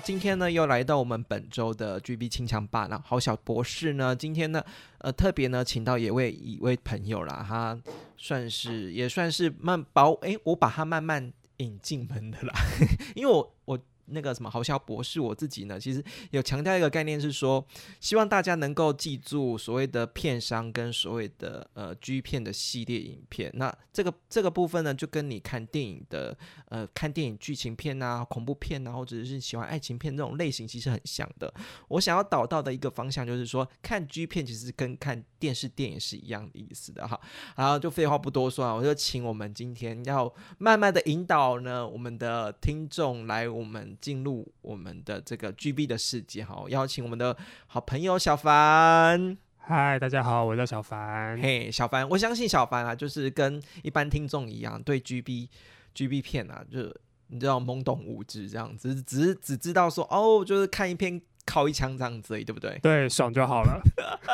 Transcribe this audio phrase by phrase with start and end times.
[0.00, 2.86] 今天呢又来到我们本周的 GB 清枪吧。
[2.88, 4.64] 那好小博士呢，今天呢，
[4.98, 7.78] 呃，特别呢请到一位一位朋友啦，他
[8.16, 12.54] 算是也算是慢把诶，我把他慢慢引进门的啦，
[13.14, 13.78] 因为我我。
[14.10, 17.64] 那个什么豪笑博士，我自己呢，其实有强调一个概念，是说
[18.00, 23.50] 希望大家能够记住所谓的片商跟所谓的呃 G 片的系列影片。
[23.54, 26.36] 那这个这个部分呢，就跟你看电影的
[26.68, 31.52] 呃看电影剧情片啊、恐怖片啊，或者是喜欢爱情片这种类型，其实很像的。
[31.88, 37.20] 我想要导到的一个方向，就是说看 G 片其实跟看电视电影是一样的意思的哈。
[37.56, 43.97] 然后就废话不多说啊，我就请我们今天要慢慢的引导呢，我们的听众来我们。
[44.00, 49.36] 进入我们的这个 GB 的世界哈，邀请我们的好朋友小凡。
[49.56, 51.38] 嗨，大家好，我叫小凡。
[51.40, 55.48] 嘿，小凡，我相信小凡啊，就是跟一般听众一样，对 GB
[55.94, 56.78] GB 片啊，就
[57.26, 62.78] 你知道懵懂无知这样子，只是只知道说哦，就是看一篇靠一枪这样子而已，对不对？
[62.82, 63.82] 对，爽就好了。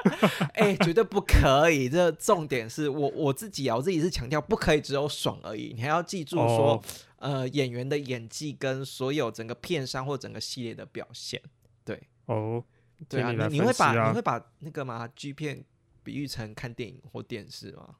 [0.54, 1.88] 哎，绝对不可以。
[1.88, 6.80] 这重点是我我自己啊，我自己是强调不可以只有爽而已，你还要记住说。
[7.24, 11.40] 呃，演员的演技跟所有整个片商或整个系列的表现，
[11.82, 12.62] 对哦，
[13.08, 15.64] 对啊，你你会把你会把那个嘛 G 片
[16.02, 17.96] 比喻成看电影或电视吗？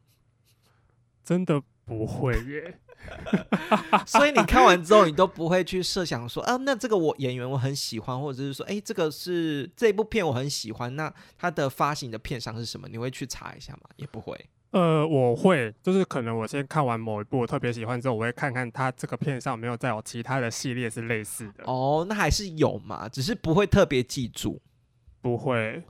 [1.24, 2.78] 真的不会耶，
[4.06, 12.86] 所以你看完之后，你都不会去设想说啊，那这个我演员我很喜欢，或者是说，哎，这个是这部片我很喜欢，那它的发行的片商是什么？
[12.90, 13.88] 你会去查一下吗？
[13.96, 14.38] 也不会。
[14.74, 21.62] 呃，我会，就是可能我先看完某一部我特别喜欢之后，我会看看它这个片上没有再有其他的系列是类似的。
[21.64, 24.60] 哦，那还是有嘛，只是不会特别记住。
[25.20, 25.80] 不会，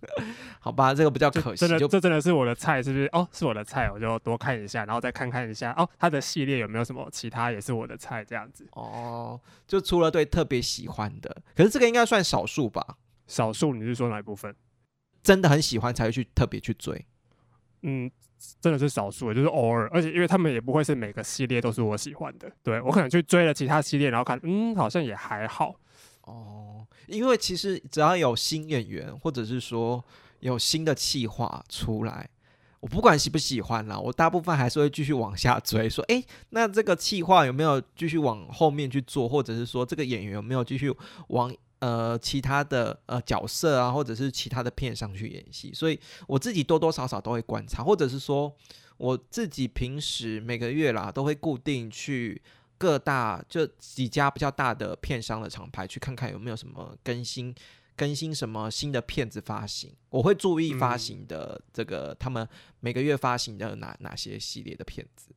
[0.60, 1.66] 好吧，这个比较可惜。
[1.66, 3.08] 真的，这真的是我的菜，是不是？
[3.12, 8.68] 哦，是我的菜，我就多看一下，然后再看看一下哦，它的系列有没有什么其他也是我的菜这样子。
[8.72, 12.98] 哦，就除了对特别喜欢的，可是这个应该算少数吧？
[13.26, 14.54] 少数，你是说哪一部分？
[15.22, 17.06] 真的很喜欢才会去特别去追。
[17.86, 18.10] 嗯。
[18.60, 25.74] 真的是少数，就是偶尔，而且因为他们也不会是每个系列都是我喜欢的，对我可能去追了其他系列，然后看，嗯，好像也还好
[26.20, 26.86] 哦。
[27.06, 30.04] 因为其实只要有新演员，或者是说
[30.40, 32.28] 有新的企划出来，
[32.80, 40.94] 我不管喜不喜欢啦，我大部分还是会继续往下追，说，哎，那这个企划有没有继续往后面去做，或者是说这个演员有没有继续
[41.28, 41.50] 往。
[41.86, 48.52] 呃，其他的呃角色啊，或者是其他的片上去演戏，所以我自己多多少少都会观察，或者是说
[48.96, 52.42] 我自己平时每个月啦都会固定去
[52.76, 57.54] 各大就几家比较大的片商的厂牌去看看有没有什么更新，
[57.94, 62.48] 更新什么新的片子发行，我会注意发行的这个他们
[62.80, 65.28] 每个月发行的哪哪些系列的片子。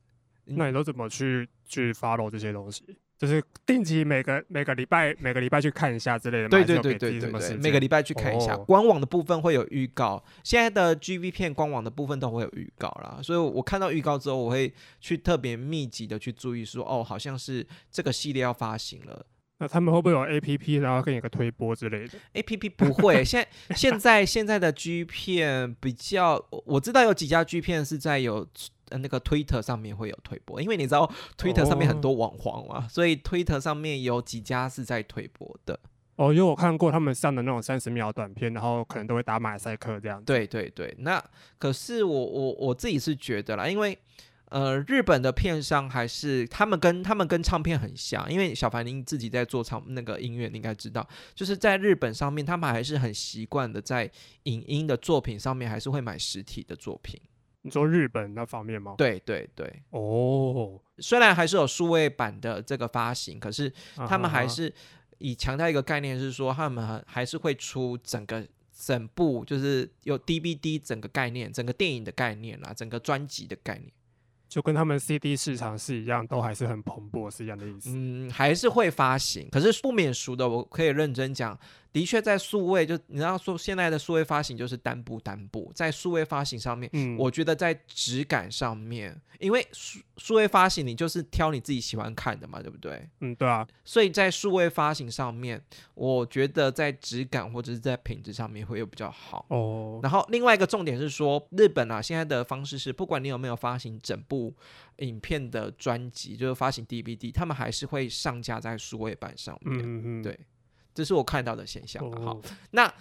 [0.46, 2.84] 那你都怎么去去 follow 这些东西？
[3.20, 8.56] 就是定期每个每个礼拜每个礼拜去看一下之类的，对对对对对对，每个礼拜去看一下。
[8.56, 19.26] 官网的部分会有预告，现在的 G V 片官网的部分都会有预告啦，所以我看到预告之后，我会去特别密集的去注意说，哦，好像是这个系列要发行了。
[19.58, 28.48] 那他们会不会有 A P P，然后给你个推播之类的？A P P 不会，现现在现在的 G 片比较，我知道有几家 G 片是在有。
[28.90, 35.80] 呃，那个 Twitter 上面会有推播，因为你知道 Twitter 上面很多网黄嘛，所以 Twitter 上面有几家是在推播的。
[36.16, 40.22] 哦，因为我看过他们上的那种三十秒短片，然后可能都会打马赛克这样。
[40.26, 41.24] 对对对，那
[41.58, 43.98] 可是我我我自己是觉得啦，因为
[44.50, 54.10] 呃，日本的片商还是他们跟他们跟唱片很像，因为小凡您自己在做唱那个音乐，你应该知道，就是在日本上面，他们还是很习惯的在
[54.44, 57.22] 影音的作品上面，还是会买实体的作品。
[57.62, 58.96] 你说日本那方面吗？
[58.98, 63.72] 对对对，哦，虽然还是有数位版的这个发行，可是
[64.08, 64.74] 他们还是
[65.18, 73.92] 以强调一个概念，是说他们还是会出整个整部，就是有 DVD 整个概念，整个电影的概念啦，整个专辑的概念，
[74.48, 77.90] 就跟他们 CD 市场是一样，都还是很蓬勃，是一样的意思。
[77.94, 81.60] 嗯，还是会发行，可是不免俗的，我可以认真讲，
[81.92, 93.10] 的确在数位就你知道说现在的数位发行就是单部单部，在数位发行上面，嗯，我觉得在质感上面，因为数数位发行你就是挑你自己喜欢看的嘛，对不对？
[93.22, 95.62] 嗯，对啊，所以在数位发行上面，
[95.96, 99.46] 我觉得在质感或者是在品质上面会有比较好。
[99.50, 104.54] 哦，然后另外一个重点是说，日本啊现在的方式是，不管你有没有发行整部
[104.98, 109.80] 影片的专辑，就是发行 DVD，他们还是会上架在数位版上面。
[109.80, 110.40] 嗯嗯嗯，对
[110.94, 112.22] 这是我看到的现象啊。
[112.24, 112.42] 好哦，，
[112.72, 112.94] 那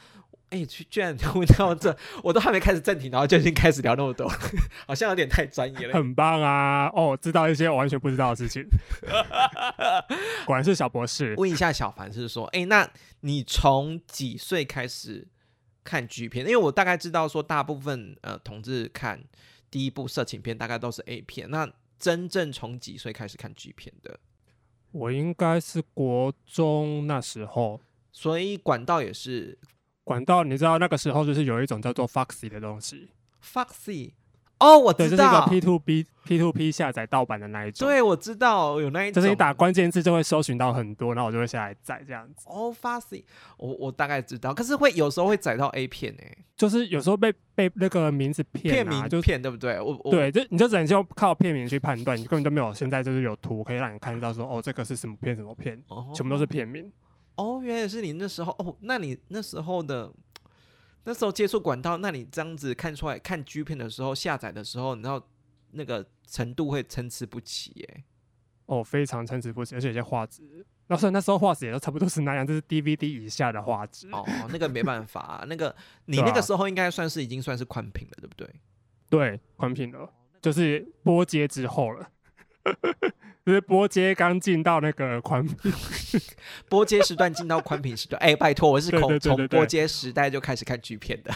[0.51, 1.95] 哎，居居然问到这，
[2.25, 4.27] 我都还没开始正题，然后就已经开始聊那么多，
[4.89, 5.93] 好像有点太专业了。
[5.93, 6.87] 很棒啊！
[6.95, 8.65] 哦，知道一些我完全不知道的事情，
[10.47, 11.35] 果然是小博士。
[11.37, 12.89] 问一下小凡是说，哎，那
[13.21, 15.29] 你从几岁开始
[15.85, 16.47] 看 G 片？
[16.47, 19.23] 因为我大概知道说，大部分呃同志看
[19.71, 24.19] 第一部色情片大概都是 A 片，那真正从几岁开始看 G 片的？
[24.99, 27.81] 我应该是国中那时候，
[28.11, 29.57] 所以管道也是
[30.03, 33.11] 管道，你知道那个时候就是有一种叫做 Foxy 的东西
[33.43, 34.13] ，Foxy。
[34.61, 42.47] 哦，我对，就是一个知道，P to B P to P 下载盗版的那一种。，对，我知道有那一种，就是你打关键字就会搜寻到很多，然后我就会下来载这样子。
[42.49, 43.25] 哦 f a s y
[43.57, 49.81] 我我大概知道，可是会有时候会载到 A 片诶、就是有时候被被那个名字骗片名，就名片对不对？
[49.81, 56.91] 我我对，就你就只能就靠片名去判断，你根本就没有现在就是有图可以让你看到说哦这个是什么片什么片，哦全部都是片名。
[57.37, 60.13] 哦，原来是你那时候哦，那你那时候的
[61.05, 65.23] 那时候接触管道，那你这样子看出来看 G 片的时候下载的时候，你知道
[65.71, 68.05] 那个程度会参差不齐耶。
[68.67, 70.43] 哦，非常参差不齐，而且有些画质，
[70.89, 74.09] 那虽然那时候画质也都差不多是那样，就是 DVD 以下的画质。
[74.13, 75.75] 哦，那个没办法、啊，那个
[76.05, 78.47] 你 那个时候应该算是已经算是宽屏了，对不对？
[79.09, 80.13] 对，宽屏了，
[80.43, 82.11] 就是波接之后了，
[83.47, 85.57] 就是波接刚进到那个宽屏。
[86.69, 91.33] 波接时段进到宽屏时段，哎，拜托，我是从从波接时代就开始看剧片的。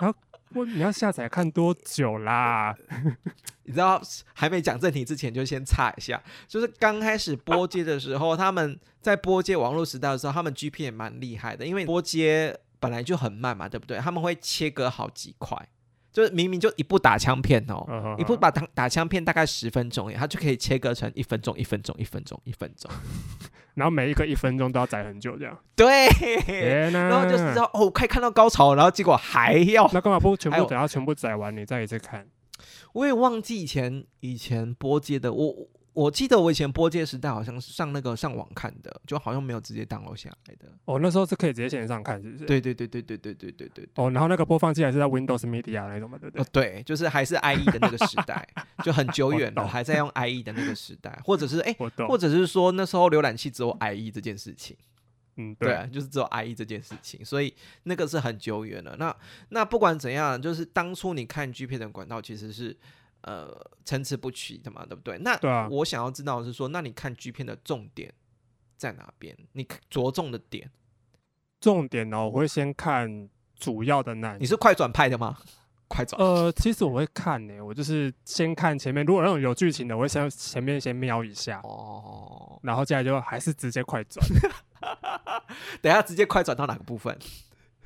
[0.00, 0.14] 然后
[0.54, 2.76] 我你要下载看多久啦？
[3.64, 4.02] 你知道
[4.34, 13.96] 还没讲正题之前，就先插一下，就是刚开始播接的时候，他们在播接网络时代的时候，他们 G 片也蛮厉害的，因为播接本来就很慢嘛，对不对？
[13.98, 15.56] 他们会切割好几块，
[16.12, 22.90] 就是明明就一部打枪片哦，嗯哼一部把打打枪片大概十分钟耶，它就可以切割成一分钟、一分钟、一分钟、一分钟，
[23.74, 25.58] 然后每一个一分钟都要载很久，这样。
[25.74, 32.26] 对，然后就知道哦，快看到高潮，然后结果还要那干嘛不全部等它全部载完你再一次看？
[32.92, 40.66] 我也忘记以前以前播接的，我我我记得我以前播接时代好像是上那个上网看的，就好像没有直接 download 下来的。
[40.84, 42.44] 哦，那时候是可以直接线上看，是不是？。
[42.44, 43.88] 对对对对对对对对对。
[43.94, 46.42] 哦，然后那个播放器还是在 Windows Media 那种嘛，对不对？
[46.42, 48.46] 哦，对，就是还是 IE 的那个时代，
[48.84, 52.08] 就很久远了，还在用 IE 的那个时代，或者是哎，我懂。
[52.08, 54.76] 或者是说那时候浏览器只有 IE 这件事情，
[55.36, 57.54] 嗯，对、对啊，就是只有 IE 这件事情，所以
[57.84, 58.96] 那个是很久远了。
[58.98, 59.14] 那
[59.50, 62.76] 那不管怎样，就是当初你看 G 片的管道其实是
[63.22, 63.48] 呃
[63.84, 65.18] 参差不齐的嘛，对不对？
[65.18, 65.38] 那
[65.68, 68.12] 我想要知道的是说，那你看 G 片的重点
[68.76, 69.36] 在哪边？
[69.52, 70.70] 你着重的点，
[71.60, 75.36] 重点呢，我会先看主要的那你是快转派的吗？
[75.88, 84.26] 快转，呃，其实我会看呢、我就是先看前面，如果那种有剧情的，我会先前面先瞄一下，哦，然后接下来就还是直接快转，
[85.82, 87.14] 等一下直接快转到哪个部分？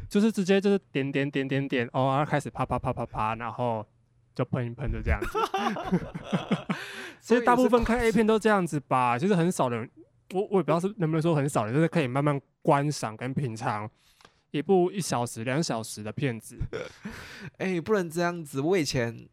[0.09, 3.85] 就是直接就是点点点点点，哦，然后开始啪啪啪啪啪，然后
[4.37, 5.29] 就喷一喷就这样子。
[7.21, 9.91] 其实大部分看 A 片都这样子吧，其实很少人，
[10.33, 13.91] 我我也不知道是能不能说很少人，就是可以慢慢观赏跟品尝
[14.51, 16.57] 一部一小时、两小时的片子。
[17.59, 18.61] 哎、不能这样子。
[18.61, 19.27] 我以前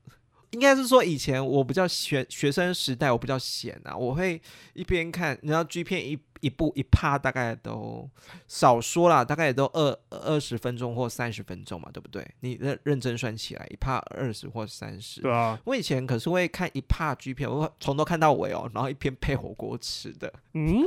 [0.52, 4.42] 应该是说，以前我比较学学生时代，我比较闲啊，我会
[4.74, 8.08] 一边看，你知道 G 片一一部一趴大概都
[8.48, 12.28] 少说啦，大概也都二二十分钟或三十分钟嘛，对不对？
[12.42, 15.22] 你认认真算起来，一趴二十或三十。
[15.22, 20.84] 对啊，我以前可是会看一趴 G 片，我会从头看到尾哦，然后一边配火锅吃的，嗯，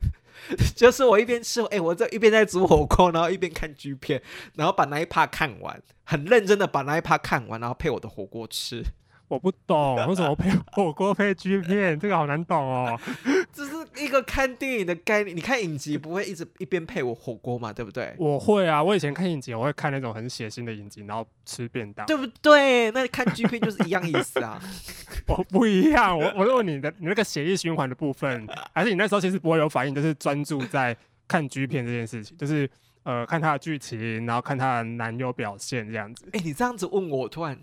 [0.74, 4.22] 就是我一边吃，哎、我这一边在煮火锅，然后一边看 G 片，
[4.54, 8.82] 然后把那一趴看完，很认真的把那一趴看完，然后配我的火锅吃。
[9.30, 12.98] 我不懂为什么配火锅配 G 片，这个好难懂哦。
[13.54, 13.72] 这是
[14.04, 15.36] 一个看电影的概念。
[15.36, 18.12] 你看影集不会一直一边配我火锅嘛，对不对？
[18.18, 22.04] 我会啊，我以前看影集，我会看那种很血腥的影集，然后吃便当。
[22.06, 22.90] 对不对？
[22.90, 24.60] 那看 G 片就是一样意思啊。
[25.28, 30.96] 我不一样，我我问你的，你那个血液循环的部分，还是你那时候其实不会有反应，就是专注在
[31.28, 32.68] 看 G 片这件事情，就是
[33.04, 37.56] 呃看他的剧情，然后看他的男友表现这样子，哎、你这样子问我，我突然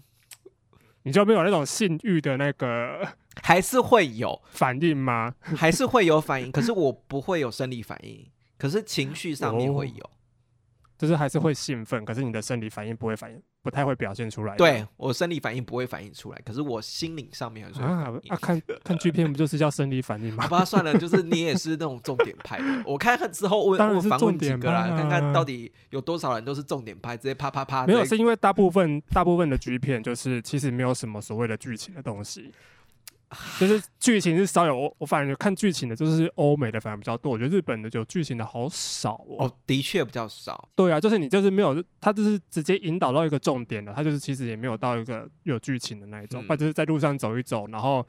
[1.07, 3.07] 你就没有那种性欲的那个
[3.41, 5.33] 还是会有，反应吗？
[5.55, 10.09] 还是会有反应，可是我不会有生理反应，可是情绪上面会有。
[10.97, 14.55] 就是还是会兴奋，可是你的生理反应不会反应，不太会表现出来。
[14.55, 18.11] 对我生理反应不会反应出来，可是我心灵上面还是会啊。
[18.29, 20.49] 啊，看看剧片不就是叫生理反应吗好？
[20.49, 22.83] 吧，算了，就是你也是那种重点拍的。
[22.85, 27.85] 我看看之后问当然是问访问几重点个啦，看看啊到底有多少人都是重点拍，直接啪啪啪。
[27.85, 32.51] 没有，是因为大部分大部分的剧片就是其实没有什么所谓的剧情的东西，
[33.59, 34.77] 就是剧情是少有。
[34.77, 39.45] 我我反正看剧情的，就是欧美的反而比较多，我觉得日本的有剧情的好少哦。
[39.45, 40.69] 哦，的确比较少。
[40.75, 48.05] 对啊，就是你就是没有，他就是直接引导到一个重点了，他就是其实也没有到一个有剧情的那一种，嗯他、就是在路上走一走，然后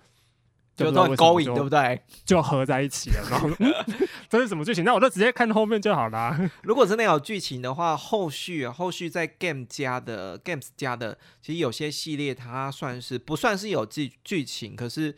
[0.87, 2.01] 就都很勾引，对不对？
[2.25, 3.73] 就合在一起了，然后、 嗯、
[4.29, 4.85] 这是什么剧情？
[4.85, 6.39] 那我就直接看后面就好啦。
[6.63, 15.15] 如果真的有剧情的话，后续啊，后续在 Game 加的 Games 加的，其实有些系列它算是不算是有剧剧情，可是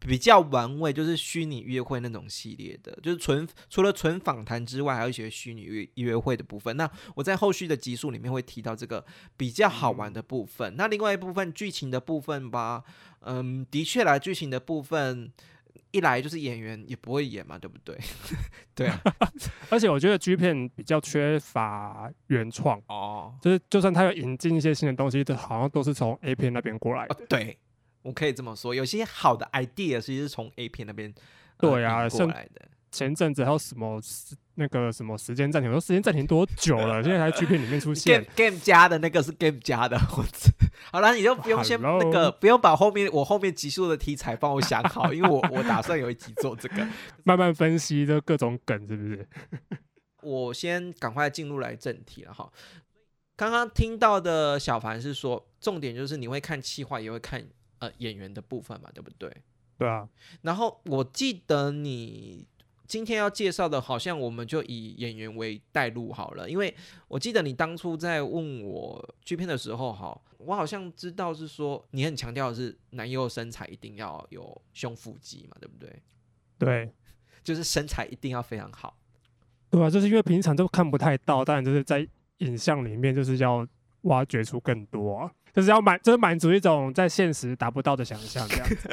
[0.00, 6.76] 比较玩味，就是虚拟约会那种系列的，就是纯除了纯访谈之外，还有一些虚拟约约会的部分。
[6.76, 9.04] 那我在后续的集数里面会提到这个
[9.36, 10.74] 比较好玩的部分。
[10.76, 12.84] 那另外一部分剧情的部分吧，
[13.20, 15.32] 嗯，的确啦，剧情的部分。
[15.90, 17.96] 一来就是演员也不会演嘛，对不对？
[18.74, 19.00] 对啊，
[19.70, 27.14] 而且我觉得 G 片比较缺乏原创，哦，就是就算他有引进一些新的东西，都好像都是从 A 片那边过来的。
[27.14, 27.58] 哦，对，
[28.08, 31.12] 我可以这么说，有些好的 idea 其实是从 A 片那边、
[31.58, 32.62] 呃对啊引过来的。
[32.90, 34.00] 前阵子还有什么
[34.54, 37.02] 那个什么时间暂停，我说时间暂停多久了？
[37.02, 38.50] 现在还在 G 片里面出现 Game。
[38.50, 40.50] Game 加的那个是 Game 加的，我知
[40.90, 46.88] 好了，你就不用先 那个，不用把后面我后面集数的题材帮我想好，因为我我打算有一集做这个。
[47.24, 49.28] 慢慢分析这各种梗，是不是？
[50.22, 52.50] 我先赶快进入来正题了哈。
[53.36, 57.46] 刚刚听到的小凡是说，重点就是你会看气话，也会看
[57.78, 59.30] 呃演员的部分嘛，对不对？
[59.78, 60.08] 对啊，
[60.42, 62.46] 然后我记得你
[62.86, 66.74] 今天要介绍的，好像我们就以演员为带路好了，因为
[67.06, 76.02] 我记得你当初在问我剧片的时候，哈，我好像知道是说你很强调的是男优身材一定要有胸腹肌嘛，对不对？
[76.58, 76.92] 对
[77.44, 78.96] 就是身材一定要非常好。
[79.70, 82.06] 对啊，就是因为平常都看不太到，当然就是在
[82.38, 83.64] 影像里面就是要
[84.02, 88.88] 挖掘出更多、啊，就是要满，就是满足一种在现实达不到的想象，这样子。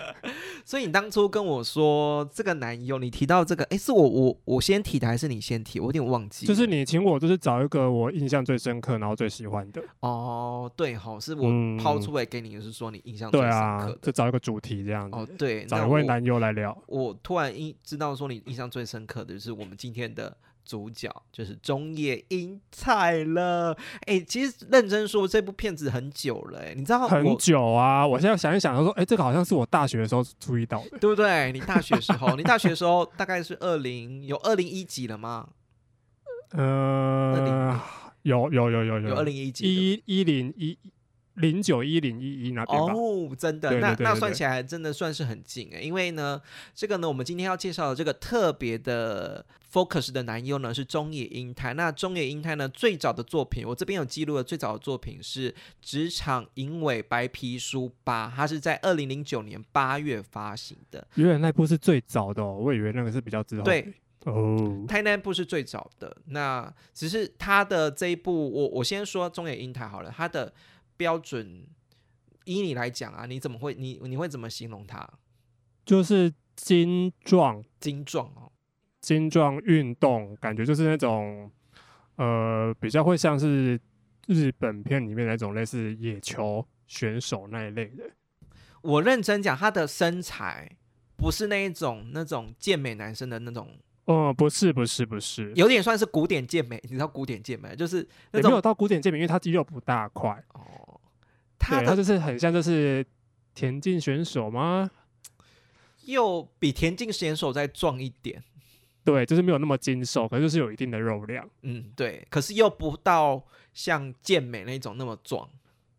[0.64, 5.78] 所以你当初跟我说这个男友，你提到这个，诶，是我我我先提的还是你先提？
[5.78, 6.46] 我有点忘记。
[6.46, 9.82] 就是你请我，就是找一个我印象最深刻，然后最喜欢的。
[10.00, 13.98] 哦，对哈，是我嗯抛出来给你，是说你印象最深对啊刻，的。
[14.00, 16.74] 就找一个主题这样子，哦，对，找一位男友来聊。
[16.86, 20.34] 我突然一知道说你印象最深刻的就是我们今天的
[20.66, 23.74] 主角就是中野英彩了。
[24.06, 28.04] 哎、其实认真说，这部片子很久了、哎，你知道很久啊！
[28.06, 30.98] 我现在想一想，说，哎、这个好像是我大学的时候注意到的。
[31.00, 31.52] 对不对？
[31.52, 35.48] 你大学时候，你大学时候大概是二零有二零一几了吗？
[36.50, 37.80] 呃，
[38.22, 40.76] 有有有有有二零一几的一一零一
[41.36, 42.92] 零九一零一一那边吧。
[42.92, 46.40] 哦，真的，对那那算起来真的算是很近诶，因为呢，
[46.74, 51.74] 这个呢，我们今天要介绍的这个特别的 focus 的男优呢是中野英太。
[51.74, 55.50] 那中野英太呢最早的作品，我这边有记录的最早的作品是
[55.80, 61.06] 《职场银尾白皮书八》，它是在二零零九年八月发行的。
[61.14, 63.62] 原来那部是最早的、哦，我以为那个是比较之后。
[63.62, 63.92] 对
[64.24, 70.52] 哦，台南部是最早的，那只是他的这一部，我我先说中野英太好了，他的
[70.96, 71.66] 标准
[72.44, 75.08] 依你来讲啊，你怎么会你你会怎么形容他？
[75.84, 78.52] 就是精壮精壮哦。
[79.00, 81.48] 精壮运动，感觉就是那种
[82.16, 83.78] 呃比较会像是
[84.26, 88.10] 日本片里面那种类似野球选手那一类的。
[88.82, 90.76] 我认真讲，他的身材
[91.16, 96.80] 不是那一种那种健美男生的那种，哦、不是不是不是，有点算是古典健美。
[96.84, 100.30] 你知道古典健美就是那种没有到古典健美，因为他肌肉不大块。
[100.54, 100.85] 哦，
[101.58, 103.04] 他对，他就是很像就是
[103.54, 104.90] 田径选手吗？
[106.04, 108.42] 又比田径选手再壮一点，
[109.04, 111.48] 对，就是没有那么精瘦，可是就是有一定的肉量。
[111.62, 113.44] 嗯，对，可是又不到
[113.74, 115.48] 像健美那种那么壮。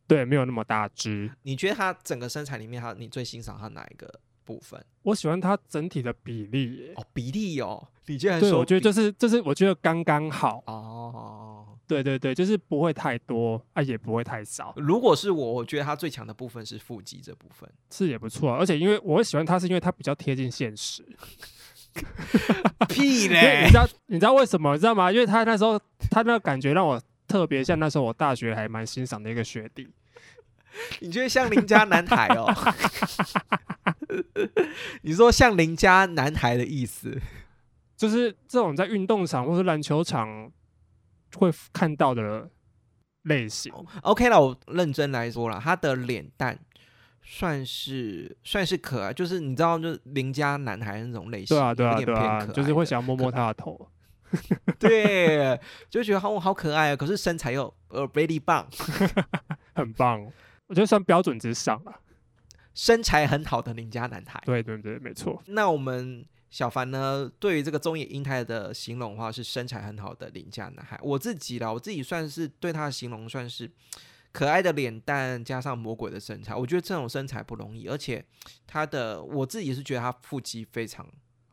[0.07, 1.29] 对，没有那么大只。
[1.43, 4.09] 你觉得他整个身材里面，他你最欣赏他哪一个
[4.47, 4.81] 部分？
[5.03, 6.93] 我喜欢它整体的比例。
[6.95, 10.63] 哦，比例哦，你居然对，说我觉得就是就是，我觉得刚刚好。
[10.65, 11.65] 哦。
[11.85, 17.69] 对对对，就是不会太多啊，也不会太少，如果是我，我觉得他最强的部分是腹肌这部分。
[17.89, 18.57] 是也不错啊。
[18.59, 21.05] 而且因为我会喜欢它，是因为它比较贴近现实。
[22.89, 24.73] 屁嘞你知道你知道为什么？
[24.73, 25.09] 你知道吗？
[25.11, 25.79] 因为他那时候
[26.11, 29.87] 他那个感觉让我特别像那时候我大学还蛮欣赏的一个学弟。
[30.99, 32.53] 你觉得像邻家男孩哦？
[35.03, 37.19] 你说像邻家男孩的意思？
[37.95, 40.51] 就是这种在运动场或者篮球场
[41.35, 42.49] 会看到的
[43.23, 43.73] 类型。
[44.03, 46.59] OK 了，我认真来说了，他的脸蛋
[47.23, 53.89] 算是算是可爱，就是你知道，就是邻家男孩那种类型，对啊，对啊，对啊，就是会想要摸摸他的头。
[54.77, 55.59] 对，
[55.89, 58.67] 就觉得好好可爱啊，可是身材又呃 really 棒，
[59.73, 60.23] 很棒，
[60.67, 61.99] 我觉得算标准之上了。
[62.77, 64.39] 身材很好的邻家男孩。
[64.45, 65.41] 对对对，没错。
[65.47, 70.99] 那我们小凡呢，对于这个中野英太的形容的话是身材很好的邻家男孩。
[71.01, 73.67] 我自己啦，我自己算是对他的形容算是
[74.31, 76.53] 可爱的脸蛋加上魔鬼的身材。
[76.53, 78.23] 我觉得这种身材不容易，而且
[78.67, 81.03] 他的我自己是觉得他腹肌非常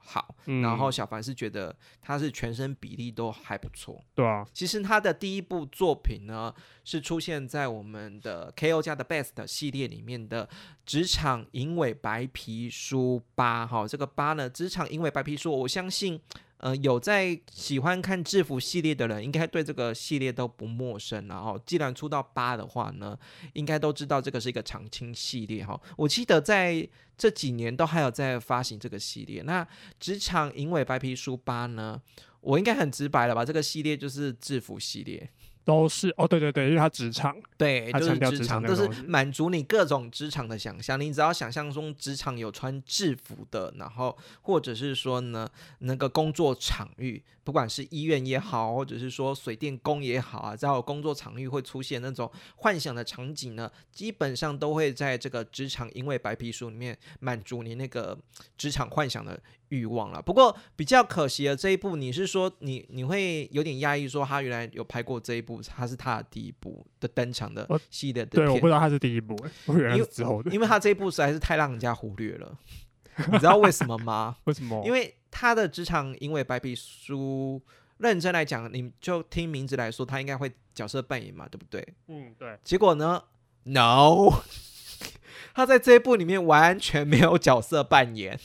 [0.05, 4.03] 好，嗯，然后小凡是觉得他是全身比例都还不错。
[4.15, 10.47] 对啊，其实他的第一部作品呢，是出现在我们的 KO 家的 Best 系列里面的
[10.85, 16.21] 《职场银尾白皮书八》哈，这个八呢，职场银尾白皮书，我相信。
[16.59, 21.29] 呃，有在喜欢看制服系列的人，应该对这个系列都不陌生。
[21.29, 23.19] 然后，既然出到八的话呢，
[23.53, 25.79] 应该都知道这个是一个常青系列哈。
[25.97, 29.43] 我记得在这几年都还有在发行这个系列。
[29.43, 29.67] 那
[30.01, 32.01] 职场银尾白皮书八呢，
[32.41, 33.45] 我应该很直白了吧？
[33.45, 35.31] 这个系列就是制服系列，
[35.65, 41.01] 都是哦，对对对，因为他职场，对，就是他强调职职场，就是满足你各种职场的想象。
[41.01, 58.19] 你只要想象中职场有穿制服的，然后或者是说呢，那个工作场域，不管是医院也好，或者是说水电工也好啊，只要有工作场域会出现那种幻想的场景呢，基本上都会在这个职场因为白皮书里面满足你那个
[58.59, 60.21] 职场幻想的欲望了。
[60.21, 70.51] 不过比较可惜的这一部，你是说你你会有点压抑，说他原来有拍过这一部，他是他的第一部的登场的我系列的对，我不知道他是第一部，欸我原来因为是之后的。
[70.51, 72.59] 因为他这一部实在是太让人家忽略了。
[73.31, 74.37] 你知道为什么吗？
[74.45, 74.83] 为什么？
[74.85, 77.63] 因为他的职场因为白皮书，
[77.99, 81.87] 认真来讲，你就听名字来说，他应该会角色扮演嘛，对不对？
[82.09, 83.23] 嗯，对，结果呢
[83.63, 84.43] ，no，
[85.55, 88.37] 他在这一部里面完全没有角色扮演。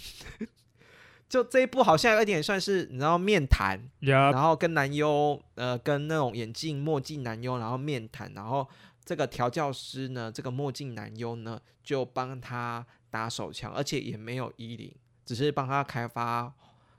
[1.30, 8.68] 就这一部好像有点算是你知道面谈，呀，然后跟男优呃跟那种眼镜墨镜男优，然后面谈，然后
[9.06, 14.92] 这个调教师呢，这个墨镜男优呢就帮他打手枪，而且也没有衣领，
[15.24, 16.52] 只是帮他开发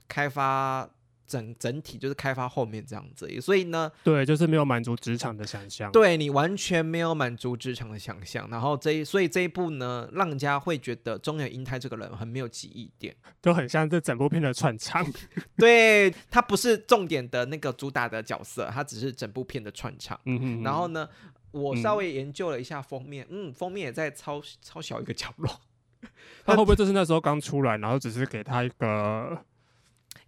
[0.07, 0.89] 开发
[1.31, 5.89] 整整体就是开发后面这样子，所以呢，对，就是没有满足职场的想象。
[5.93, 13.15] 对你完全没有满足职场的想象，然后这一所以这一部呢，让人家会觉得中原英太这个人很没有记忆点。
[13.41, 15.05] 就很像这整部片的串场。
[15.55, 20.19] 对他不是重点的那个主打的角色，他只是整部片的串场。
[20.25, 21.07] 嗯哼，然后呢，
[21.51, 25.61] 我嗯稍微研究了一下封面，嗯，封面也在超超小一个角落，
[26.43, 29.45] 他会不会就是那时候刚出来，然后只是给他一个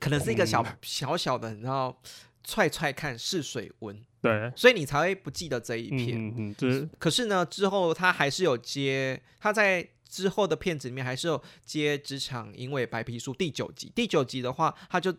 [0.04, 1.98] 可能是一个小、嗯小小的，你知道，
[2.44, 6.18] 踹踹看试水温，对，所以你才会不记得这一片。
[6.20, 13.90] 嗯嗯是可是呢，之后他还是有接，他在之后的片子里面还是有接《职场因为白皮书》第九集。
[13.96, 15.16] 第九集的话，他就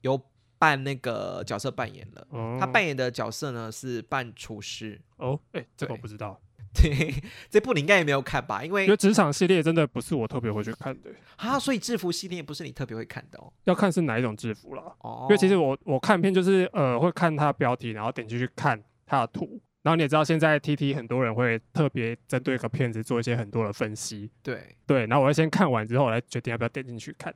[0.00, 0.20] 有
[0.58, 2.26] 扮那个角色扮演了。
[2.30, 5.00] 哦，他扮演的角色呢是扮厨师。
[5.18, 6.40] 哦，哎，这个我不知道，
[6.82, 7.14] 对，
[7.48, 8.64] 这部你应该也没有看吧？
[8.64, 13.52] 因为因为职场系列真的不是我特别会去看的，啊，所以制服系列不是你特别会看的哦。
[13.64, 14.96] 要看是哪一种制服了。
[14.98, 27.32] 哦，因为其实我我看片就是呃会看它的标题，然后点进去看它的图，然后你也知道现在 T T 很多人会特别针对一个片子做一些很多的分析，对，对，然后我会先看完之后来决定要不要点进去看。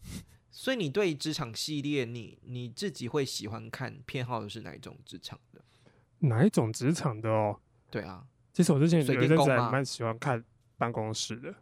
[0.50, 5.60] 所以你对职场系列，你你自己会喜欢看偏好的是哪一种职场的？
[6.20, 7.60] 哪一种职场的哦？
[7.90, 8.24] 对啊，
[8.58, 10.42] 其实我之前水有一阵子电工吗还蛮喜欢看
[10.76, 11.54] 办公室的，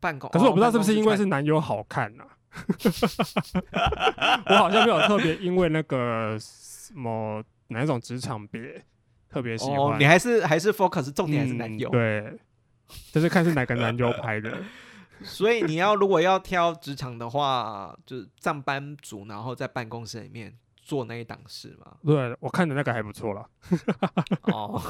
[0.00, 2.24] 办公，可是我不知道哦是不是因为是男优好看呐、
[4.44, 8.84] 我好像没有特别因为那个什么哪一种职场别
[9.30, 12.38] 特别喜欢，，你还是还是 focus 重点还是男优、嗯对，
[13.12, 14.58] 就是看是哪个男优拍的。
[15.24, 21.96] 所以你要如果要挑职场的话，就是上班族，然后在办公室里面做那一档事嘛。
[22.04, 23.48] 对我看的那个还不错了。
[24.42, 24.82] 哦，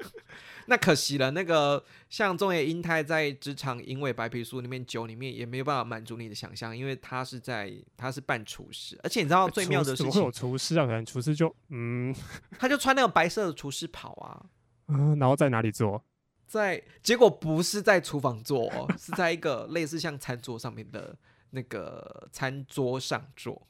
[0.70, 10.84] 那可惜了，那个像中野英太在职场因为白皮书里面酒里面也没有办法满足你的想象，因为他是在他是扮厨师，而且你知道最妙的事厨师怎么会有，厨师啊？
[10.84, 12.14] 可能厨师就嗯
[12.58, 14.44] 他就穿那个白色的厨师袍啊。
[14.88, 16.04] 嗯，然后在哪里做？
[16.46, 21.16] 在结果不是在厨房做、哦，是在一个类似像餐桌上面的
[21.50, 23.66] 那个餐桌上做，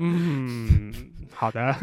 [0.00, 0.92] 嗯，
[1.32, 1.76] 好的，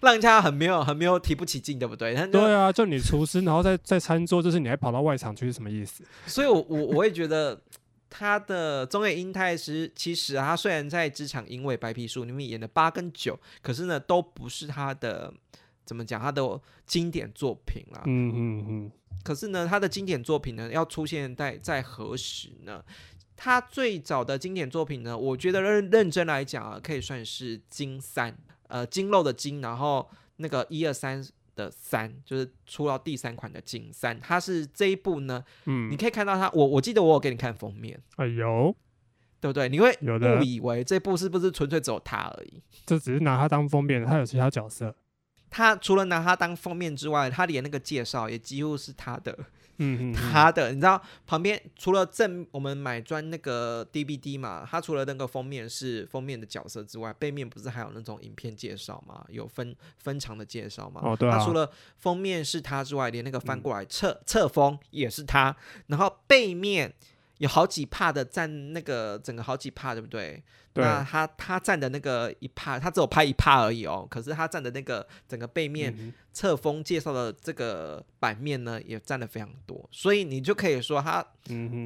[0.00, 2.14] 让人家很没有很没有提不起劲，对不对？
[2.28, 6.02] 对啊，就你厨师，然后在在餐桌，就是你还跑到外场去是什么意思？
[6.26, 7.60] 所以我，我我会觉得
[8.10, 15.32] 他的中野英太师其实啊，他虽然在《职场因为白皮书》里面演的八跟九，可是呢，都不是他的
[15.84, 18.02] 怎么讲他的经典作品啦。
[18.06, 18.90] 嗯嗯嗯，
[19.22, 22.82] 可是呢，他的经典作品呢，要出现在在何时呢？
[23.36, 28.34] 他最早的经典作品呢，我觉得认认真来讲啊，可以算是金三，
[28.68, 31.22] 呃，金肉的金，然后那个一二三
[31.54, 38.74] 的三，就是出到第三款的金三，它是这一部呢，嗯你，可以看到它，我我记得我有给你看封面，哎呦，
[39.38, 39.68] 对不对？
[39.68, 42.62] 你会误以为这部是不是纯粹只有他而已？
[42.86, 44.96] 这只是拿它当封面，它有其他角色。
[45.48, 49.38] 他除了拿他当封面之外，他连那个介绍也几乎是他的。
[49.78, 61.00] 嗯他的，你知道旁边除了正我们买专那个 DVD 嘛，它除了那个封面是封面的角色之外，背面不是还有那种影片介绍吗，有分分长的介绍吗。
[61.04, 65.54] 哦对啊它除了封面是他之外，连那个翻过来侧侧封也是他，
[65.88, 66.92] 然后背面
[67.38, 70.42] 有好几帕的占那个整个好几帕，对不对？
[70.72, 74.06] 对那他他占的那个一帕，他只有拍一帕而已哦。
[74.10, 81.26] 可是他占的那个整个背面嗯侧封介绍的这个版面呢，也占的非常多，所以你就可以说他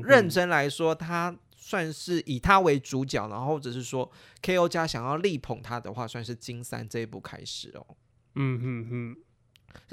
[0.05, 4.11] 认真来说，他算是以他为主角，然后或者是说
[4.43, 4.69] K.O.
[4.69, 7.87] 家想要力捧他的话，算是金三这一部开始哦。
[8.35, 9.17] 嗯嗯嗯，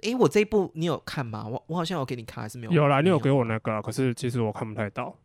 [0.01, 1.47] 诶，我这一部你有看吗？
[1.47, 2.71] 我我好像有给你看，还是没有？
[2.71, 5.15] 有啦，你有给我那个，可是其实我看不太到。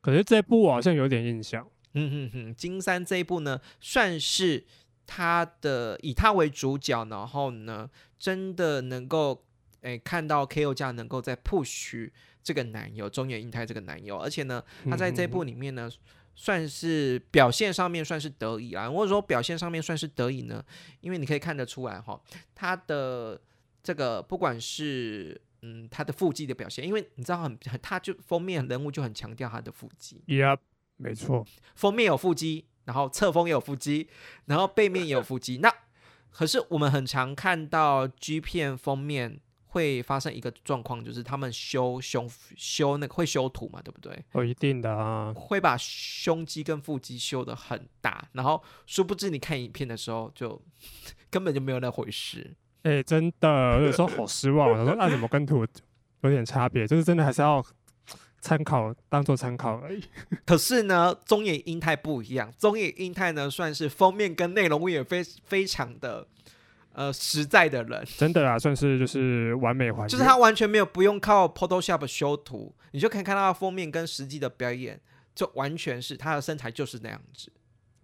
[0.00, 1.68] 可是这部我好像有点印象。
[1.94, 4.64] 嗯哼哼，金三这一部呢，算是
[5.06, 9.44] 他的以他为主角，然后呢，真的能够
[9.80, 10.74] 诶看到 K.O.
[10.74, 12.10] 家能够在 push
[12.42, 15.90] 这个男友中野英太这个男友，而且呢，他在这部里面呢，
[16.34, 18.88] 算是表现上面算是得意啊。
[18.90, 20.62] 或者说表现上面算是得意呢，
[21.00, 22.20] 因为你可以看得出来哈，
[22.54, 23.40] 他的
[23.82, 30.58] 这个不管是嗯他的腹肌的表现，因为你知道很很，他就封面人物就很强调他的腹肌，Yep，
[30.96, 31.46] 没错。
[31.74, 34.08] 封面有腹肌，然后侧封也有腹肌，
[34.46, 35.58] 然后背面也有腹肌。
[35.58, 35.72] 那
[36.30, 44.24] 可是我们很常看到 G 片封面会发生一个状况，就是他们修胸修那个会修图嘛，对不对？
[44.32, 45.32] 哦，一定的啊。
[45.34, 50.62] 会把胸肌跟腹肌修得很大，然后殊不知你看影片的时候就
[51.30, 52.54] 根本就没有那回事。
[52.82, 54.70] 哎、真的，有时候好失望。
[54.70, 55.66] 我说那怎么跟图
[56.22, 56.86] 有点差别？
[56.86, 57.64] 就是真的还是要
[58.40, 60.02] 参考，当做参考而已。
[60.46, 66.26] 可是呢，中野英太不一样，中野英太呢算是封面跟内容也非非常的
[66.92, 68.04] 呃实在的人。
[68.16, 70.08] 真的啊，算是就是完美还原。
[70.08, 75.00] 就是他完全没有不用靠 Photoshop 修图，你就可以看到他封面跟实际的表演，
[75.34, 77.52] 就完全是他的身材就是那样子。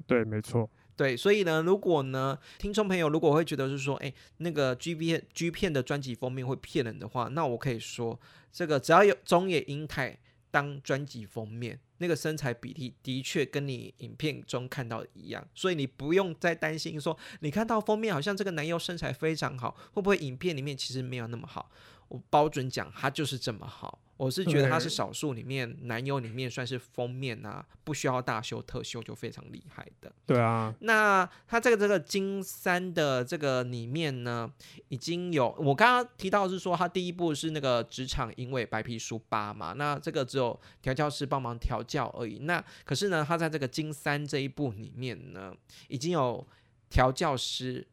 [0.07, 0.69] 对，没错。
[0.97, 8.19] 对，所以呢，如果呢，听众朋友如果会觉得是说，哎，那个 G 片 G 片的专辑封面会骗人的话，那我可以说，
[8.53, 10.19] 这个只要有中野英太
[10.51, 21.69] 当专辑封面，那个身材比例的确跟你影片中看到的一样，所以你不用再担心说，你看到封面好像这个男优身材非常好，会不会影片里面其实没有那么好？
[22.09, 24.01] 我包准讲，他就是这么好。
[24.17, 30.11] 我是觉得他是少数里面男优里面算是封面啊，不需要大修特修就非常厉害的。
[30.25, 34.49] 对啊，那他这个这个金三的这个里面呢，
[34.89, 42.39] 已经有我刚刚提到是说，他第一部是那个职场因为白皮书八嘛，那这个只有调教师帮忙调教而已。
[42.39, 45.53] 那可是呢，他在这个金三这一部里面呢，
[45.89, 46.47] 已经有
[46.89, 47.85] 调教师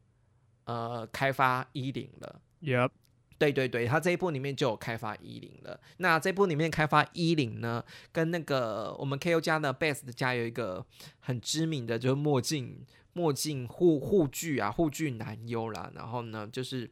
[0.66, 2.42] 呃开发衣领了。
[2.62, 2.92] Yep，
[3.42, 5.80] 对对对，他这一部里面就有开发一零了。
[5.98, 10.86] 那这部里面开发一零呢，跟那个我们 KO 家的 Best 家有一个
[11.22, 15.92] 很知名的，就是墨镜墨镜护护具啊，护具男优啦。
[15.96, 16.88] 然后呢，就是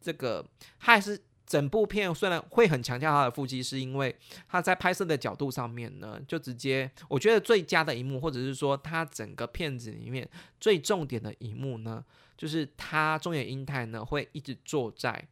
[0.00, 0.42] 这个
[0.78, 4.16] 他还是整部片虽然会很强调他的腹肌，是因为
[4.48, 10.26] 他在拍摄的角度上面呢，就直接我觉得最佳的一幕，或者是说他整个片子里面
[10.58, 12.02] 最重点的一幕呢，
[12.38, 15.28] 就是他中野英太呢会一直坐在。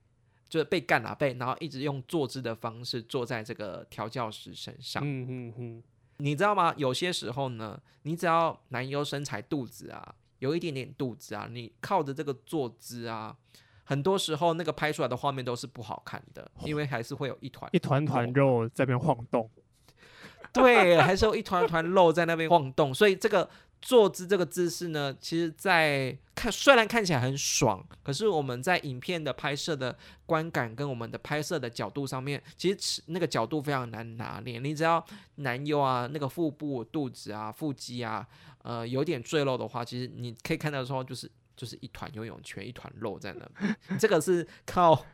[0.48, 5.02] 就是被干了被，然后一直用坐姿的方式坐在这个调教师身上。
[5.04, 5.82] 嗯嗯嗯，
[6.18, 6.72] 你知道吗？
[6.76, 13.36] 有些时候呢，你只要男优身材肚子啊，有一点点肚子啊，你靠着这个坐姿啊，
[13.84, 19.50] 很多时候那个拍出来的画面都是不好看的，因为还是会有一团一团团肉在那边晃动。
[20.50, 23.48] 对，还是有一团团肉在那边晃动，所以这个
[23.80, 34.58] 坐姿这个姿势呢，其实在看虽然看起来很爽，可是我们在影片的拍摄的观感跟我们的拍摄的角度上面，其实那个角度非常难拿捏。
[34.58, 35.04] 你只要
[35.36, 38.26] 男优啊，那个腹部、肚子啊、腹肌啊，
[38.62, 43.98] 呃，有点赘肉的话，其实你可以看到说就是就是一团游泳圈，一团肉在那边。
[43.98, 45.04] 这个是靠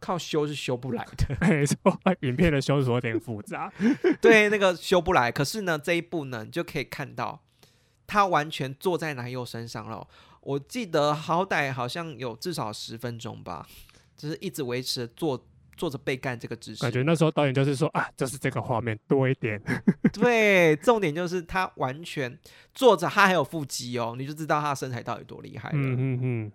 [0.00, 1.36] 靠修是修不来的。
[1.46, 1.76] 没错，
[2.20, 3.72] 影片的修是有点复杂。
[4.20, 5.30] 对，那个修不来。
[5.30, 7.40] 可是呢，这一部呢，你就可以看到
[8.06, 10.06] 他完全坐在男友身上了。
[10.40, 13.66] 我记得好歹好像有至少十分钟吧，
[14.16, 15.44] 就是一直维持坐
[15.76, 16.82] 坐着被干这个姿势。
[16.82, 19.60] 感觉那时候导演就是说啊，就是这个画面多一点。
[20.12, 22.38] 对，重点就是他完全
[22.72, 25.76] 坐着，他还有腹肌哦，你就知道他身材到底多厉害了。
[25.76, 26.52] 嗯嗯嗯，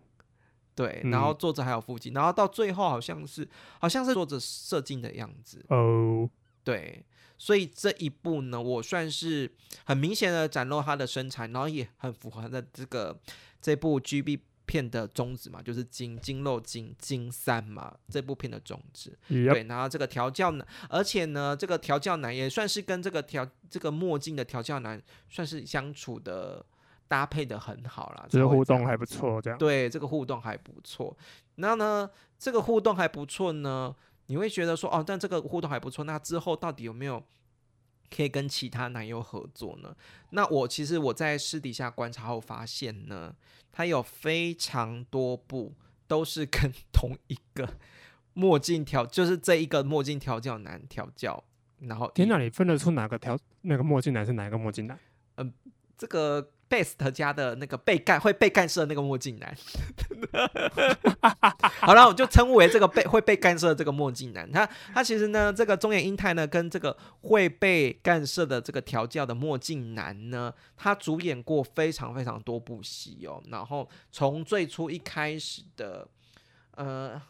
[0.74, 3.48] 对，嗯然后坐着还有腹肌，然后到最后好像是
[3.80, 5.64] 好像是坐着射精的样子。
[5.68, 6.30] 哦，
[6.64, 7.04] 对，
[7.42, 9.52] 所以这一部呢，我算是
[9.84, 13.20] 很明显的展露他的身材，然后也很符合他的这个
[13.60, 19.18] 这部 GB 片的宗旨嘛，就是精精肉精精三嘛，这部片的宗旨。
[19.28, 26.64] 也对，然后这个调教男，而且呢，这个调教男也算是跟这个调这个墨镜的调教男算是相处的
[27.08, 29.58] 搭配的很好啦，就是才会这个互动还不错，这样。
[29.58, 31.18] 对，这个互动还不错。
[31.56, 33.96] 然后呢，这个互动还不错呢，
[34.32, 37.22] 你会觉得说，哦，但这个互动还不错，那之后到底有没有
[38.10, 39.94] 可以跟其他男优合作呢？
[40.30, 43.36] 那我其实我在私底下观察后发现呢，
[43.74, 45.74] 他有非常多部
[46.08, 47.78] 都是跟 同一个
[48.34, 51.44] 墨镜调，就是这一个墨镜调教男调教，
[51.80, 54.98] 然后天哪，你分得出哪个调那个墨镜男是哪一个墨镜男？
[55.36, 55.54] 嗯
[55.98, 59.54] 这个 Best 家的那个被干会被干涉那个墨镜男，
[61.82, 64.50] 好了，我就称为这个被会被干涉的这个墨镜男。
[64.50, 73.44] 他他其实呢，这个中野英太呢，跟这个会被干涉的这个调教的墨镜男呢，他主演过非常非常多部戏哦。
[73.50, 76.08] 然后从最初一开始的，
[76.76, 77.22] 呃，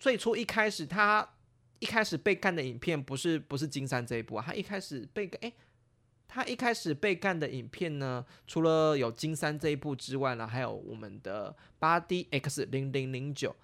[0.00, 1.28] 最初一开始他
[1.80, 5.52] 一开始被干的影片不是不是金山这一部啊，他一开始被干哎。
[6.28, 13.54] 他一开始被干的影片呢，除了有金山这一部之外呢，还有我们的八 D X 零零零九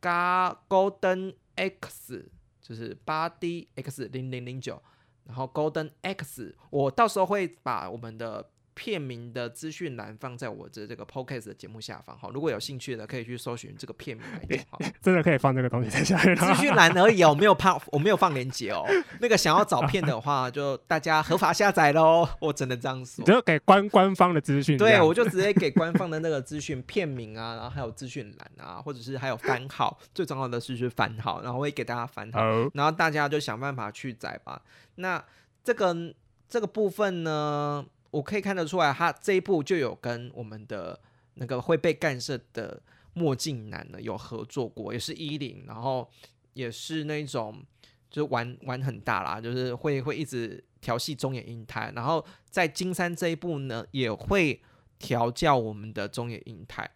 [0.00, 4.82] 加 Golden X，就是八 D X 零零零九，
[5.24, 14.78] 然后 Golden X，我到时候会把我们的片名的资讯栏放在我的这个 Podcast 的节目下方哈，如果有兴趣的可以去搜寻这个片名来听哈。
[15.02, 18.86] 真的可以放这个东西在下面吗资讯栏而已哦，我没有放，我没有放链接哦。
[19.20, 23.32] 那个想要找片的话，就大家合法下载喽，我只能这样说你。
[23.32, 34.62] 就给官官方的资讯这对，我就直接给官方的那个资讯片名啊，然后还有资讯栏啊，或者是还有番号，最重要的是是番号，然后我会给大家番号，哦，然后大家就想办法去载吧。
[34.94, 35.22] 那
[35.64, 36.14] 这个
[36.48, 40.98] 这个部分呢，我可以看得出来，他这一部就有跟我们的
[41.34, 42.82] 那个会被干涉的
[43.14, 46.08] 墨镜男呢有合作过，也是一零，然后
[46.54, 47.62] 也是那种
[48.10, 54.60] 就是玩玩很大啦，就是会会一直调戏中野英太，然后在金山这一部呢也会
[54.98, 56.90] 调教我们的中野英太。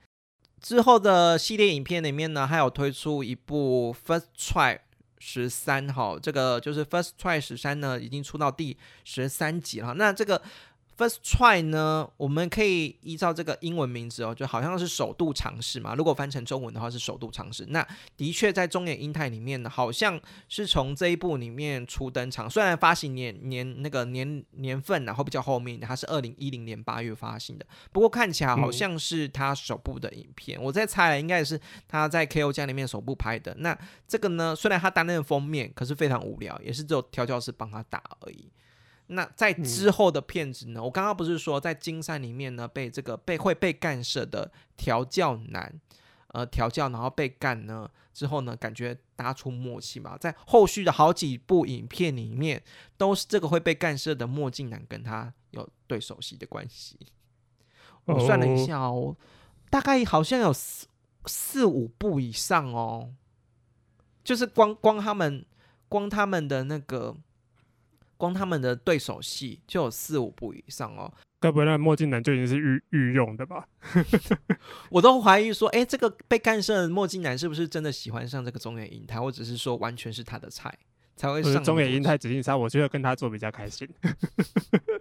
[0.60, 4.78] 之后的系列影片里面呢，还有推出一部 First Try
[5.18, 9.94] 十三哈，这个就是 First Try 十三呢，已经出到第十三集了。
[9.94, 10.40] 那这个
[10.96, 15.94] First Try 呢，我们可以依照这个英文名字哦，就好像是首度尝试嘛。
[15.94, 17.66] 如果翻成中文的话是首度尝试。
[17.70, 22.48] 那的确在中野英太里面呢，好像是从这一部里面初登场。
[22.48, 30.62] 虽然发行年年那个年年份然后比较后面，它是二零一零年八月发行的，不过看起来好像是他首部的影片。
[30.62, 33.54] 我在猜，应该也是他在 KO 家里面首部拍的。
[33.58, 33.76] 那
[34.06, 38.50] 这个呢，虽然他担任封面，可是非常无聊，也是只有调教师帮他打而已。
[39.08, 40.82] 那在之后的片子呢？
[40.82, 45.80] 我刚刚不是说在金山里面呢，被这个被会被干涉的调教男，
[46.28, 50.16] 呃，调教然后被干呢之后呢，感觉搭出默契嘛。
[50.16, 52.62] 在后续的好几部影片里面，
[52.96, 56.96] 都是这个会被干涉的墨镜男跟他有对手戏的关系。
[58.06, 59.14] 我算了一下哦，
[59.68, 60.86] 大概好像有四
[61.26, 63.12] 四五部以上哦，
[64.24, 65.44] 就是光光他们
[65.88, 67.14] 光他们的那个。
[68.22, 73.66] 光他们的对手戏就有四五部以上哦，该不会那墨镜男就已经是御御用的吧？
[74.90, 80.72] 我都怀疑说，哎，这个被干涉的墨镜男是不是真的喜欢上这个中野英太，或者是说完全是他的菜
[81.16, 83.88] 才会上中野英英太指定杀，我觉得跟他做比较开心。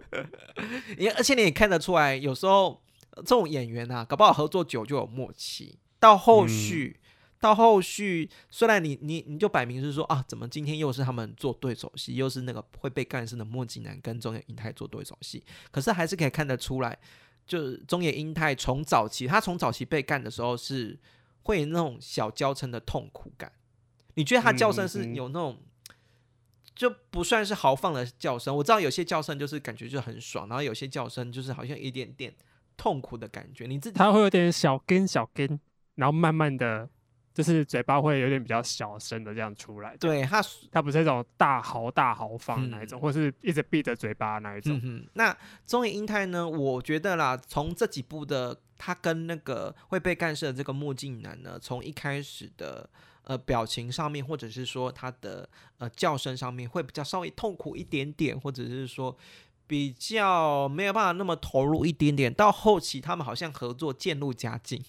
[0.98, 6.98] 也而且你也看得出来，有时候呃这种演员啊，搞不好合作久就有默契，到后续。
[7.42, 16.96] 到后续，虽然你你你就摆明是说啊，怎么今天又是他们做对手戏，又是那个会被干事的墨镜男跟中野英太做对手戏，可是还是可以看得出来，
[17.44, 20.96] 就是中野英太从早期他从早期被干的时候是
[21.42, 23.50] 会有那种小娇嗔的痛苦感，
[24.14, 25.58] 你觉得他叫声是有那种？
[26.74, 32.32] 就不算是豪放的叫声，我知道有些叫声就是感觉就很爽，然后有些叫声就是好像一点点
[32.78, 33.66] 痛苦的感觉。
[33.66, 35.60] 你自己他会有点小跟小跟，
[35.96, 36.88] 然后慢慢的
[37.34, 39.96] 就是嘴巴会有点比较小声的这样出来。
[39.96, 44.78] 对他，他不是那种大嚎大嚎放那一种，嗯或是一直闭着嘴巴那一种。
[44.82, 46.48] 嗯，那中野英太呢？
[46.48, 52.88] 我觉得啦，从这几部的他跟那个会被干涉的这个墨镜男呢，从一开始的
[53.24, 59.16] 呃表情上面，或者是说他的呃叫声上面，会比较稍微痛苦一点点，或者是说
[59.66, 62.32] 比较没有办法那么投入一点点。
[62.32, 64.84] 到后期他们好像合作渐入佳境，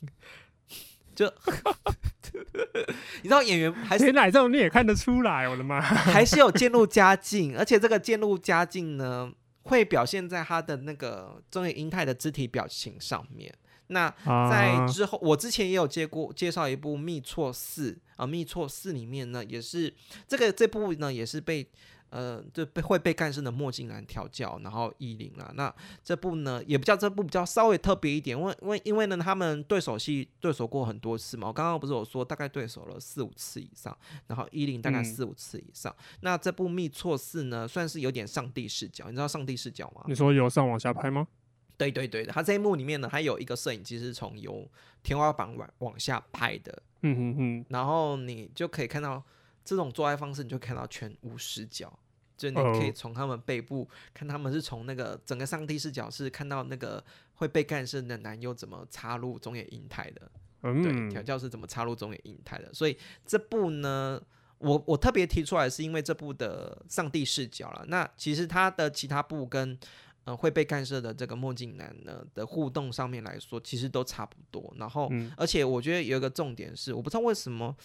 [1.16, 1.26] 就
[3.22, 5.80] 你知道演员还是天哪，这种你也看得出来，我的妈！
[5.80, 9.32] 还是有渐入佳境，而且这个渐入佳境呢，
[9.64, 13.54] 会表现在他的那个中野英太的肢体表情上面。
[13.88, 19.94] 那在啊之后，我之前也有接过介绍一部《密错四》啊，《密错四》里面呢，也是
[20.28, 21.68] 这个这部呢也是被
[22.14, 25.52] 呃就被会被干事的墨镜男调教，然后依领了。
[25.56, 25.74] 那
[26.04, 33.98] 这部呢也不叫这部比较稍微特别一点，因为因为因为呢他们对手戏对手过很多次嘛，我刚刚不是有说大概对手了四五次以上，
[34.28, 35.94] 然后依领大概嗯四五次以上。
[36.22, 40.04] 那这部《密错四》呢算是有点上帝视角，你知道上帝视角吗？
[40.08, 41.28] 你说由上往下拍吗？
[41.76, 44.70] 对对对，它这一幕里面呢，还有一个摄影机是从由
[45.02, 49.22] 天花板往往下拍的，嗯哼哼，然后你就可以看到
[49.66, 51.92] 这种做爱方式，你就看到全无死角，
[52.38, 57.04] 就你可以哦从他们背部看他们是从那个整个上帝视角是看到那个
[57.36, 64.22] 会被干涉的男优怎么插入中野英太的，对，调嗯，教是怎么插入中野英太的，所以这部呢。
[64.60, 67.84] 我我特别提出来，是因为这部的上帝视角了。
[67.90, 69.78] 那其实他的其他部跟
[70.24, 74.74] 呃会被干涉的这个墨镜男呢的互动上面来说，其实都差不多。
[74.78, 77.76] 然后，嗯而且我觉得有一个重点是，我不知道为什么，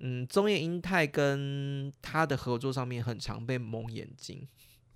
[0.00, 4.46] 嗯，中野英太跟他的合作上面很常被蒙眼睛。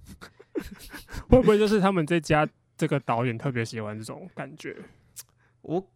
[1.28, 4.76] 会不会就是他们这家这个导演特别喜欢这种感觉？
[5.62, 5.90] 我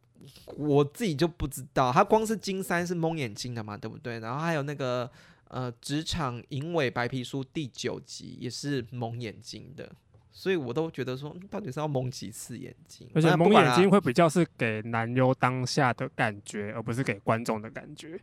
[0.56, 4.18] 我自己就不知道，他光是金三是蒙眼睛的嘛，对不对？
[4.18, 5.10] 然后还有那个
[5.48, 9.90] 呃职场银尾白皮书第九集也是蒙眼睛的，
[10.32, 13.08] 所以我都觉得说，嗯到底是要蒙几次眼睛？
[13.14, 18.18] 而且蒙眼睛会比较是给男优当下的感觉，而不是给观众的感觉。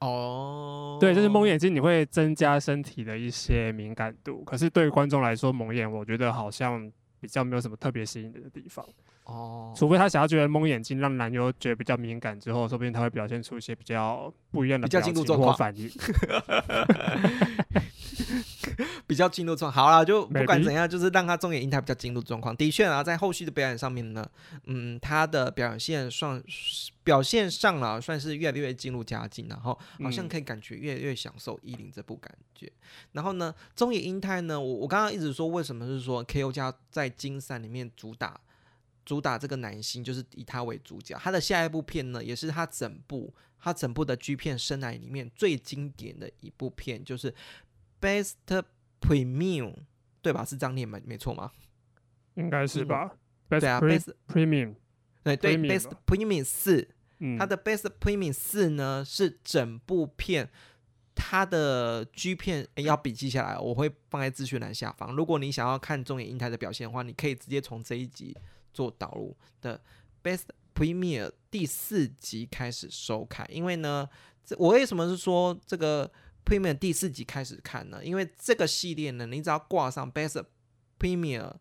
[0.00, 4.42] 哦，对，就是蒙眼睛，你会增加身体的一些敏感度。
[4.44, 8.82] 可是对于观众来说，蒙眼我觉得好像比较没有什么特别吸引人的地方。
[9.24, 15.88] 哦，除非他想要觉得蒙眼睛让男优觉得比较敏感之后，说不定他会表现出一些比较不一样的表情或反应。
[19.10, 19.84] 比较进入状况。
[19.84, 22.56] 好了，就不管怎样，就是让他中野英台比较进入状况。
[22.56, 24.24] 的确啊，在后续的表演上面呢，
[24.66, 26.40] 嗯，他的表现算
[27.02, 32.72] 表现上了算是越来越进入佳境，然后好像嗯可以感觉越来越享受伊林这部感觉。
[33.12, 38.40] 然后呢，中野英太呢，我我刚刚一直说为什么是说 KO 家在金三里面主打。
[39.02, 47.34] 主打这个男星就是以他为主角，他的下一部片呢，也是他整部他整部的 G 片生涯里面最经典的一部片，就是
[48.00, 48.34] Best
[49.00, 49.74] Premium，
[50.22, 50.44] 对吧？
[50.44, 51.50] 是这样念没没错吗？
[52.34, 53.10] 应该是吧
[53.48, 54.74] 对？Best 啊 Pre-，Best Premium，
[55.24, 60.48] 对对 Best Premium 四，嗯，它的 Best Premium 四呢是整部片
[61.14, 65.14] 它的 G 片、诶要笔记下来，我会放在资讯栏下方。
[65.14, 68.34] 如果你想要看中野英台的表现的话，你可以直接从这一集
[68.72, 69.80] 做导入的
[70.22, 74.08] Best Premier 第四集开始收看，因为呢，
[74.44, 76.10] 这我为什么是说这个
[76.44, 78.04] Premier 第四集开始看呢？
[78.04, 80.44] 因为这个系列呢，你只要挂上 Best
[80.98, 81.52] Premier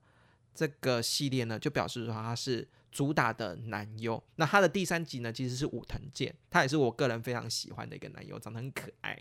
[0.53, 4.21] 这个系列呢，就表示说它是主打的男优。
[4.35, 9.17] 那它的第三集呢，其实是武藤健，他也是我个人非常喜欢的一个男优，长得很可爱。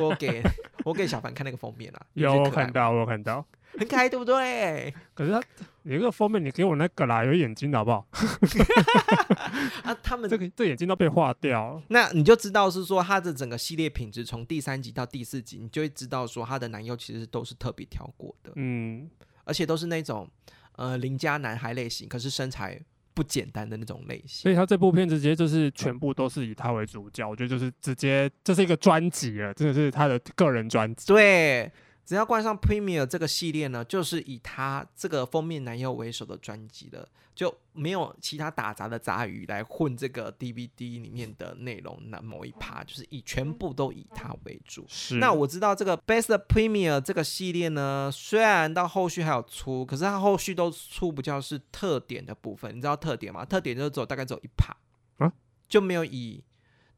[0.00, 0.42] 我给
[0.84, 3.44] 我给小凡看那个封面啦，有看到，我有看到。
[3.76, 4.94] 很可爱，对不对？
[5.14, 5.40] 可是他，
[5.82, 8.06] 你那个封面，你给我那个啦，有眼睛的好不好？
[9.84, 11.82] 啊，他们这个这眼睛都被画掉了。
[11.88, 19.08] 那你就知道是说他的整个系列品质，从第三集到第四集，你就会知道说他的男优其实都是特别挑过的，嗯，
[19.44, 20.28] 而且都是那种
[20.76, 22.80] 呃邻家男孩类型，可是身材
[23.14, 24.42] 不简单的那种类型。
[24.42, 31.06] 所以他这部片直接就是全部都是以他为主角，我觉得就是直接这是一个专辑了，真的是他的个人专辑。
[31.06, 31.70] 对，
[32.08, 44.86] 只要冠上 Premier 这个系列呢，就是以他这个封面男优为首的专辑了，就没有其他打杂的杂鱼来混这个 DVD 里面的内容那某一趴，就是以全部都以他为主。
[44.88, 52.74] 是那我知道这个 Best Premier 这个系列呢，虽然到后续还有出，可是它后续都出不叫是特点的部分。
[52.74, 53.44] 你知道特点吗？
[53.44, 54.74] 特点就只有大概只有一趴
[55.18, 55.30] 啊，
[55.68, 56.42] 就没有以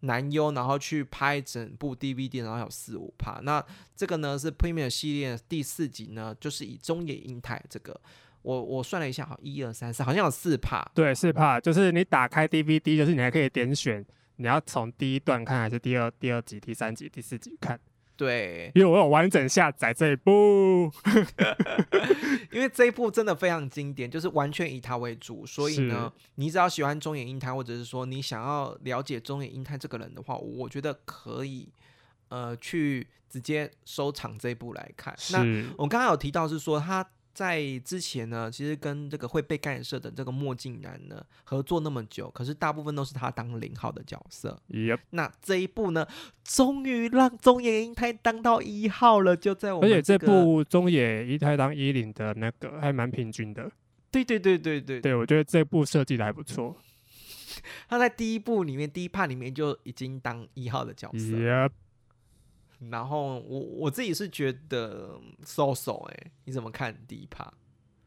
[0.01, 3.41] 男优然后去拍整部 DVD，然后有四五趴。
[3.43, 8.01] 那这个呢是 Premier 系列第四集呢，就是以中野英太这个，
[8.43, 10.91] 我我算了一下，好一二三四，好像有四帕。
[10.95, 14.05] 对四帕，就是你打开 DVD，就是你还可以点选
[14.37, 17.79] 你要从第一段看还是第二第二集、第三集、第四集看？
[18.21, 20.93] 对，因为我有完整下载这一部，
[22.53, 31.73] 因为这一部真的非常经典，就是完全以它为主，所以呢，你只要喜欢中野英太，或者是说你想要了解中野英太这个人的话，我觉得可以，
[32.29, 35.17] 呃，去直接收藏这一部来看。
[35.33, 35.39] 那
[35.79, 37.09] 我刚刚有提到是说他。
[37.41, 44.61] 在之前呢，其实跟这个会被干涉的这个墨镜男呢合作那么久，可是大部分都是他当零号的角色。
[45.09, 46.07] 那这一部呢，
[46.45, 49.91] 终于让中野英太当到一号了，就在我们。
[49.91, 53.73] 而且这部中野一太当一零的那个还蛮平均的。
[54.11, 56.77] 对对对对对，对我觉得这部设计的还不错。
[57.89, 61.35] 他在第一部里面第一 part 里面就已经当一号的角色。
[62.89, 67.53] 然后我我自己是觉得 so so 哎，你怎么看第一趴？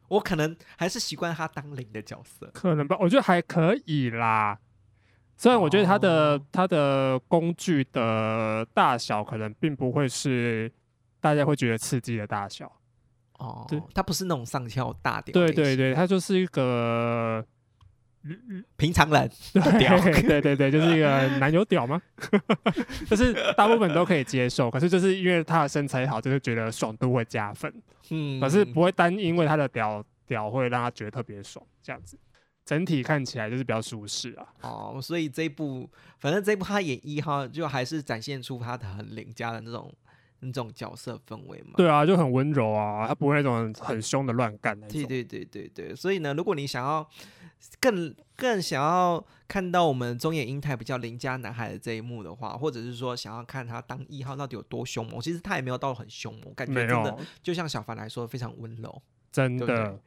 [0.08, 2.98] 我可能还是习惯他当零的角色，可能吧？
[3.00, 4.60] 我觉得还可以啦。
[5.38, 10.72] 虽然我觉得他的他的工具的大小可能并不会是
[11.20, 12.72] 大家会觉得刺激的大小
[13.40, 17.46] 哦，对，他不是那种上翘大点，对对对，他就是一个。
[18.78, 22.02] 平常人，对 对对对，就是一个 男友屌吗？
[23.10, 27.74] 就是大部分都可以接受，可是就是因为他的身材好，就是觉得爽度会加分。
[28.12, 32.18] 嗯，可是不会单因为他的屌屌会让他觉得特别爽，这样子，
[32.66, 34.48] 整体看起来就是比较舒适啊。
[34.62, 39.94] 哦，所以这一部，反正这一部他演一号，就还是展现出他的很邻家的那种
[40.40, 41.74] 那种角色氛围嘛。
[41.76, 44.94] 对啊，就很温柔啊，他不会那种很凶的乱干那种。
[45.02, 47.06] 对对对对对，所以呢，如果你想要。
[47.80, 59.02] 更更想要看到我们中野英太比较邻家男孩的这一幕的话，或者是说想要看他当一号到底有多凶猛，其实他也没有到很凶猛，感觉真的就像小凡来说非常温柔，
[59.32, 60.00] 真的，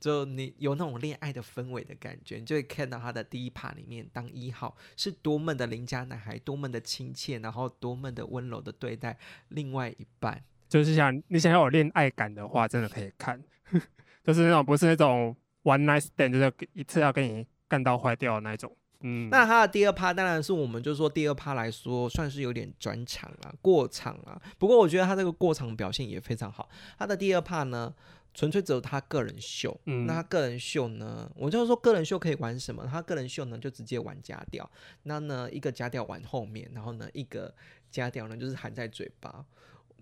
[0.00, 9.16] 就你有那种恋爱的氛围的感觉，你就会看到他的第一趴里面当一号是多么的邻家男孩，多么的亲切，然后多么的温柔的对待
[9.48, 13.42] 另外一半，就是想你想要有恋爱感的话，真的可以看，
[14.24, 15.36] 就是那种不是那种。
[15.66, 19.28] One night stand 就是一次要跟你干到坏掉的那种，嗯。
[19.30, 24.40] 那他的第二趴当然是我们就说第二趴来说，算是有点转场啊，过场啊。
[24.58, 26.68] 不过我觉得他这个过场表现也非常好。
[26.96, 27.92] 他的第二趴呢，
[28.32, 29.76] 纯粹只有他个人秀。
[29.86, 30.06] 嗯。
[30.06, 32.86] 那他个人秀呢，我就是说个人秀可以玩什么？
[32.88, 34.70] 他个人秀呢，就直接玩加调。
[35.02, 37.52] 那呢，一个加调玩后面，然后呢，一个
[37.90, 39.44] 加调呢，就是含在嘴巴。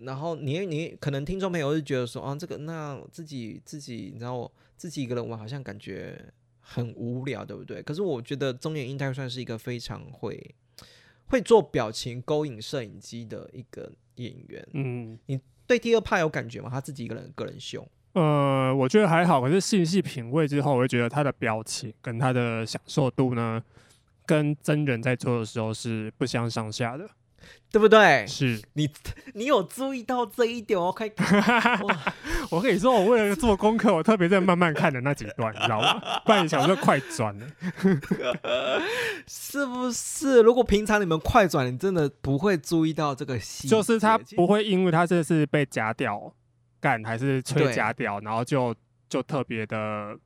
[0.01, 4.53] 然后你你可能听众朋友就觉得说，啊，这个那自己自己，你知道。
[4.85, 6.15] 自己一个人玩好像感觉
[6.61, 7.83] 很无聊，对不对？
[7.83, 10.55] 可是我觉得中野英太算是一个非常会
[11.25, 14.69] 会做表情勾引摄影机的一个演员。
[14.75, 16.69] 嗯，你对第二派有感觉吗？
[16.69, 17.89] 他自己一个人个人秀？
[18.13, 19.41] 呃，我觉得还好。
[19.41, 23.65] 可是细细品味之后，我会觉得他的表情跟他的享受度呢，
[24.27, 27.09] 跟真人在做的时候是不相上下的。
[27.71, 28.25] 对不对？
[28.27, 28.89] 是你，
[29.35, 30.79] 你有注意到这一点？
[30.79, 31.13] 我可以，
[32.51, 36.01] 我跟你说，我为了做功课，我特别在慢慢看的那几段，你知道吗？
[36.25, 37.47] 不然想说快转了，
[39.27, 40.41] 是不是？
[40.43, 46.33] 如果平常你们快转，你真的不会注意到这个细就是他不会因为他这是被夹掉
[46.81, 48.73] 干，还是吹夹掉，然后就
[49.09, 50.17] 就特别的，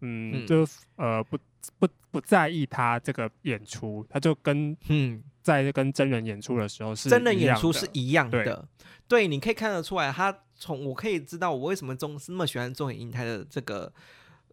[0.00, 1.38] 嗯，就呃不
[1.78, 5.22] 不不在意他这个演出，他就跟嗯。
[5.42, 8.68] 在跟真人演出的时候是真人演出是一样的，
[9.08, 13.92] 对，你可以看得出来，他从我可以知道我为什么中那么喜欢中野英台的这个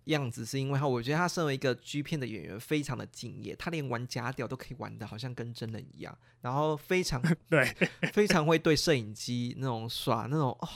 [0.06, 7.66] 样子，是因为他我觉得他身为一个 G 片的演员非常的敬业，他连玩假屌都可以玩的好像跟真人一样，然后非常 对，
[8.14, 10.68] 非常会对摄影机那种耍那种哦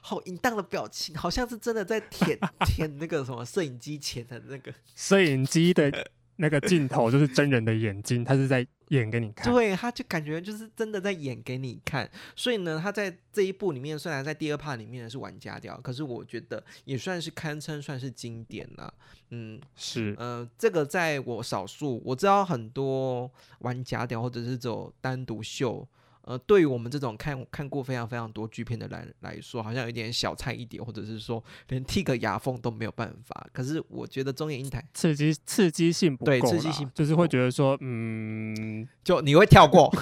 [0.00, 8.66] 好淫荡的表情，好像是真的在舔 舔那个什么摄影机前的那个摄影机的那个镜头，就是真人的眼睛，他是在。
[8.90, 18.92] 演给你看，对，他就感觉就是真的在演给你看，所以呢，他在这一部里面，虽然在第二 part 里面是玩家调，可是我觉得也算是堪称算是经典了，
[19.30, 23.30] 嗯，是，呃，这个在我少数我知道很多
[23.60, 25.86] 玩家调或者是走单独秀。
[26.30, 33.48] 呃，对于我们这种看看过非常非常多剧片的人来说，好像有点小菜一碟，或者是说连剃个牙缝都没有办法。
[33.52, 39.92] 可是我觉得中野英台刺激刺激性不够，刺激性就是会觉得说，嗯，就你会跳过。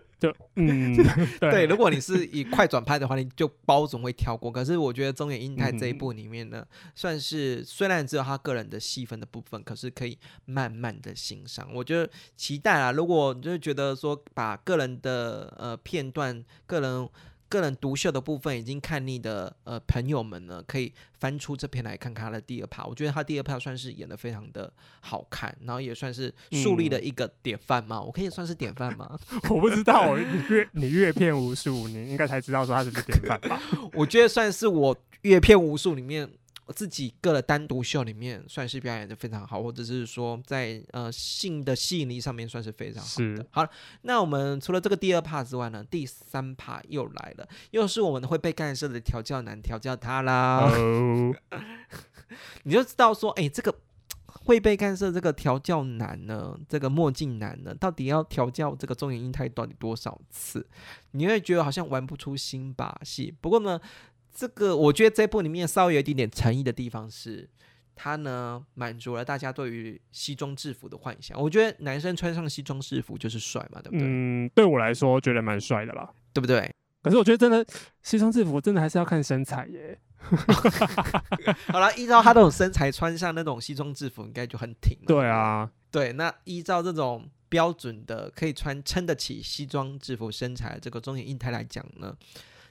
[0.20, 0.94] 就嗯，
[1.40, 4.52] 对，如果你是以快转拍的话，你就包总会跳过。
[4.52, 6.64] 可是我觉得中野英太这一部里面呢，
[6.94, 11.68] 算是虽然只有他个人的戏份的部分，可是可以慢慢的欣赏。
[11.74, 17.08] 我觉得期待啊，如果就是觉得说把个人的呃片段、个人
[17.50, 22.84] 个人独秀的部分已经看腻的呃朋友们呢，可以翻出这篇来看看他的第二趴。
[22.86, 28.00] 我觉得他第二趴算是演的非常的好看，然后也算是树立了一个典范嘛。
[28.00, 29.18] 我可以算是典范吗？
[29.50, 33.60] 我不知道，你阅你阅片无数，你应该才知道说他是个典范吧？
[33.92, 36.30] 我觉得算是我阅片无数里面。
[36.72, 43.46] 自己个的单独秀里面算是表演的非常好，或者是说在呃性的吸引力上面算是非常好的。
[43.50, 43.70] 好了，
[44.02, 50.70] 那我们除了这个第二 part 之外呢，第三 part 又来了，又是我们会被干涉的调教男调教他啦。
[52.64, 53.74] 你就知道说，哎，这个
[54.26, 60.66] 会被干涉这个调教男呢，这个墨镜男呢，到底要调教这个中原英泰到底多少次？
[61.12, 63.34] 你会觉得好像玩不出新把戏。
[63.40, 63.80] 不过呢。
[64.34, 67.48] 这个我觉得这部里面稍微有一点点诚意的地方是，
[67.94, 71.40] 它呢满足了大家对于西装制服的幻想。
[71.40, 74.06] 我觉得男生穿上西装制服就是帅嘛，对不对？
[74.06, 76.72] 嗯，对我来说觉得蛮帅的啦，对不对？
[77.02, 77.64] 可是我觉得真的
[78.02, 79.98] 西装制服真的还是要看身材耶。
[81.72, 84.98] 好了，依照他这种身材穿上那种西装制服应该就很挺。
[85.06, 92.14] 对啊，对，那依照这种标准的可以穿撑得起西装制服身材这个中年硬态来讲呢？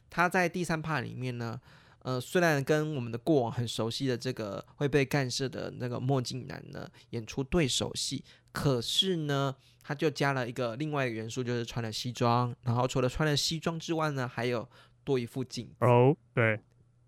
[0.09, 1.59] 他在第三 part 里面呢，
[1.99, 14.67] 呃，虽然跟我们的过往很熟悉的这个会被干涉的那个墨镜男呢演出对手戏，可是呢，他就加了一个另外一个元素，就是穿了西装，然后除了穿了西装之外呢，还有
[15.03, 15.69] 多一副镜。
[15.79, 16.59] 哦，对，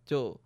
[0.06, 0.40] 就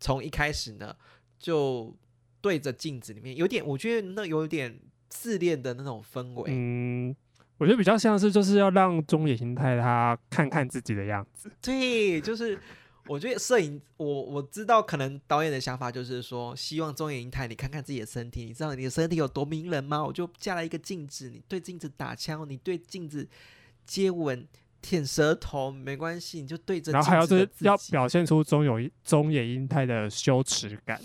[0.00, 0.96] 从一开始呢，
[1.38, 1.94] 就
[2.40, 6.44] 对着镜子里面，有点，我觉得那有点自恋的那种氛围。
[6.48, 7.14] 嗯。
[7.62, 11.48] 我觉得比较像是就是要让中野形太他看看自己的样子。
[11.62, 12.58] 对，就是
[13.06, 20.04] 我觉得摄影，我我知道可能导演的想法就是说，希望中野形太你看看自己的身体，你知道你的身体有多迷人吗？
[20.04, 23.28] 我就架了一个镜子，你对镜子打枪，你对镜子
[23.86, 24.44] 接吻。
[24.82, 26.92] 舔舌头没关系，你就对着。
[26.92, 31.00] 然后还要是要表现出中有中野英太的羞耻感。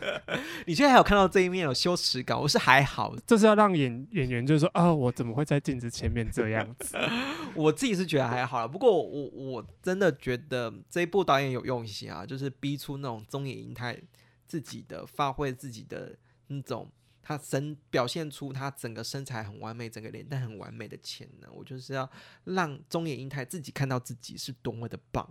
[0.66, 2.40] 你现在还有看到这一面有羞耻感？
[2.40, 6.96] 我是还好，这是要让演演员就是说啊，我怎么会在镜子前面这样子？
[7.54, 14.00] 我自己是觉得还好了，不过我我真的觉得这一部导演有用心啊，就是逼出那种中野英太
[14.46, 16.16] 自己的发挥自己的
[16.46, 16.90] 那种。
[17.22, 21.54] 他身表现出他整个身材很完美，整个脸蛋很完美的潜能。
[21.54, 22.10] 我就是要
[22.44, 25.28] 让中野英太自己看到自己是多么的棒。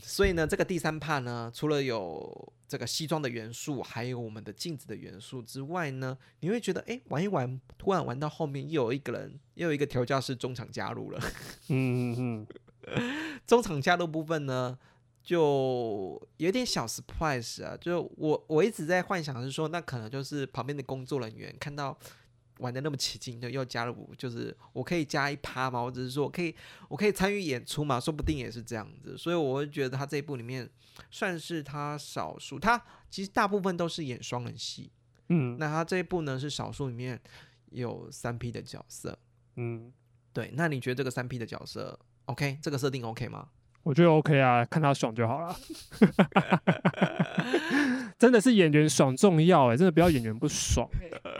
[0.00, 11.20] 所以呢，这个第三 part 呢，除了有这个西装的元素，还有我们的镜子的元素之外呢，你会觉得，哎，玩一玩，突然玩到后面又有一个人，又有一个调教师中场加入了。
[11.70, 12.46] 嗯嗯
[12.86, 14.78] 嗯， 中场加入部分呢？
[15.22, 17.76] 就有点小 surprise 啊！
[17.76, 21.96] 就我我一直在幻想是说，那可能就是旁边的工作人员看到
[22.58, 26.54] 玩的那么起劲，就又加入，就是我可以加一趴嘛，或者是说我可以
[26.88, 29.16] 我可以参与演出嘛，说不定也是这样子。
[29.16, 30.68] 所以我会觉得他这一部里面
[31.10, 34.90] 算是他少数，他其实大部分都是演双人戏，
[35.28, 37.20] 嗯，那他这一部呢是少数里面
[37.70, 39.18] 有三 P 的角色，
[39.56, 39.92] 嗯，
[40.32, 40.50] 对。
[40.54, 42.58] 那你觉得这个三 P 的角色 OK？
[42.62, 43.48] 这个设定 OK 吗？
[43.82, 45.56] 我觉得 OK 啊，看他爽就好了。
[48.18, 50.86] 真的是演员爽重要哎，真的不要演员不爽。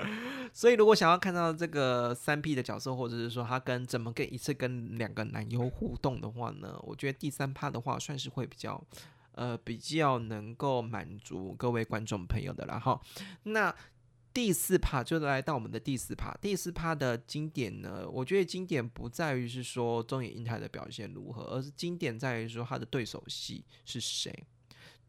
[0.52, 6.74] 所以如果想要看到这个三 P 的角色，或者是说他跟怎么跟一次跟两个男优互动的话呢？
[6.82, 8.82] 我觉得第三趴的话算是会比较
[9.32, 13.00] 呃比较能够满足各位观众朋友的了哈。
[13.44, 13.72] 那
[14.32, 18.08] 第四趴就来到我们的第四趴，第四趴的经典呢？
[18.08, 24.32] 我觉得经典不在于是说中野英太的表现如何，而是经典在于说他的对手戏是谁。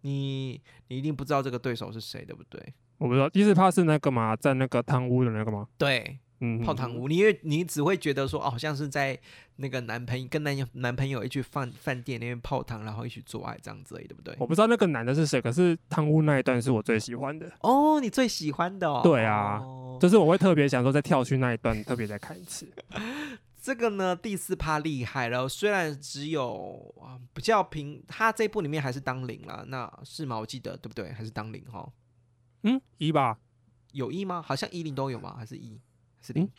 [0.01, 2.73] 你你一定不知道这个对手是谁，对不对？
[2.97, 5.67] 我不知道第四趴是那个嘛，在那个汤屋的那个吗？
[5.77, 6.19] 对。
[6.41, 9.17] 嗯，泡汤屋，你因为你只会觉得说，哦，好像是在
[9.57, 14.35] 那个男朋友跟男友男朋友一起饭饭店那边泡汤，然后一起做爱这样子，对不对？
[14.39, 17.51] 我不知道那个男的是谁，可是汤屋那一段是我最喜欢的。
[17.61, 18.89] 哦，你最喜欢的？
[18.89, 19.01] 哦？
[19.03, 19.61] 对啊，
[19.99, 22.67] 就是我会特别想说，再跳去那一段，特别再看一次。
[23.61, 30.39] 这个呢，第四趴厉害了，虽然只有啊比较平，他这部里面还是当零了，那是吗？
[30.39, 31.11] 我记得对不对？
[31.11, 31.87] 还是当零哈？
[32.63, 33.37] 嗯，一吧？
[33.91, 34.41] 有一吗？
[34.41, 35.35] 好像一零都有吗？
[35.37, 35.79] 还是一？
[36.21, 36.49] 是零，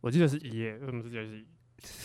[0.00, 1.46] 我记得是一耶，为什么是记得是一？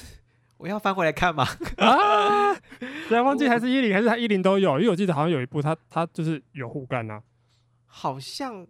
[0.58, 1.48] 我要翻回来看吗？
[1.78, 2.54] 啊，
[3.08, 4.78] 突然忘记还是一零，还是他一零都有？
[4.80, 7.22] 因为我记得好像有一部他他就是有护肝呐，
[7.86, 8.68] 好像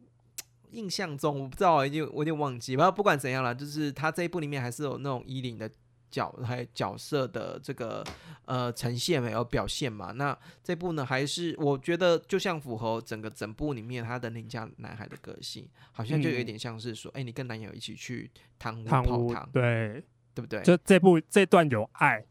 [0.72, 2.76] 印象中我不知道，已经我有点忘记。
[2.76, 5.70] 不过不管怎样了，就是他这一部里面还是有那种一零的。
[6.10, 8.04] 角还有角色的这个
[8.46, 10.12] 呃呈现没有表现嘛？
[10.12, 20.04] 那这部呢还是我觉得就像符合整个整部里面他的邻家男孩的个性，好像就有点像是说，哎，你跟男友一起去汤屋泡汤，对
[20.34, 20.62] 对不对？
[20.64, 22.26] 就这部这段有爱，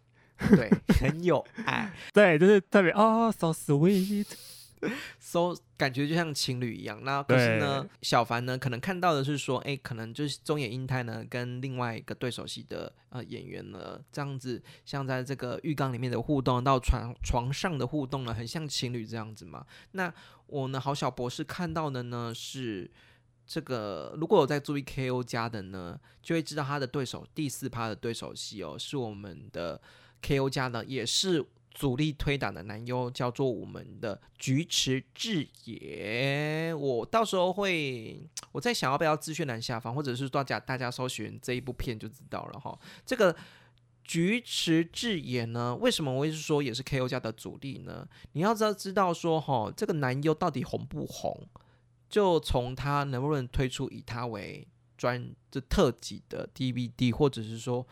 [0.50, 0.70] 对，
[1.00, 4.26] 很有爱 对，就是特别哦，so sweet。
[5.18, 7.02] so 感觉就像情侣一样。
[7.04, 19.64] 那可是呢，小凡呢可能看到的是说，哎，可能就是中野英太呢跟另外一个对手戏的呃演员呢，这样子像在这个浴缸里面的互动，到床床上的互动呢，很像情侣这样子嘛。
[19.92, 20.12] 那
[20.48, 22.90] 我呢，好小博士看到的呢是。
[23.50, 29.80] 这个如果有在注意 KO 家的呢，就会知道他的对手第四趴的对手戏哦，是我们的
[30.20, 31.42] KO 家的，也是
[31.78, 36.74] 主力推打的男优，叫做我们的菊池智也。
[36.74, 42.76] 我到时候会，我在想要不要资讯栏下方，或者是大家大家搜寻这一部片就知道了哈。
[43.06, 43.36] 这个
[44.02, 48.08] 菊池智也呢，为什么我一直说也是 KO 家的主力呢？
[48.32, 51.46] 你要知道知道说哈，这个男优到底红不红？
[52.08, 54.66] 就从他能不能推出以他为
[54.96, 57.86] 专就特辑的 DVD，或者是说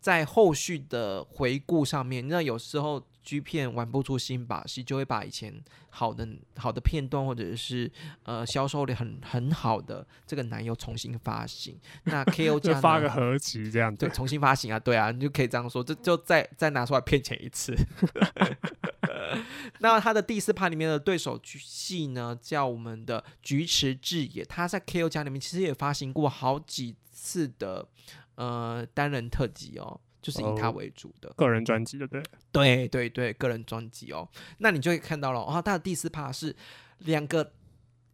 [0.00, 5.52] 在后续的回顾上面，那有时候 G 片玩不出新把戏，就会把以前
[5.90, 7.90] 好的好的片段，或者是
[8.24, 11.78] 呃销售的很很好的这个男优重新发行。
[12.04, 14.14] 那 KO 就发个合集这样子对，。
[14.14, 17.74] 重新发行啊，对啊，你就可以这样说，这就再再拿出来骗钱一次。
[19.80, 27.86] 那他的第四趴里面的对手戏呢，叫我们的菊池智也，他在 KO 家里面其实也发行过好几次的
[28.34, 31.28] 呃单人特辑哦，就是以他哦为主的。
[31.36, 32.22] 个人专辑对不对？
[32.52, 34.26] 对对对，个人专辑哦，
[34.58, 36.54] 那你就会看到了哦，他的第四趴是
[37.00, 37.52] 两个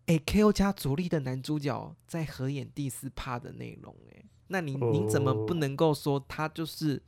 [0.06, 7.00] 诶 KO 加主力的男主角在合演第四趴的内容诶，那你你怎么不哦能够说他就是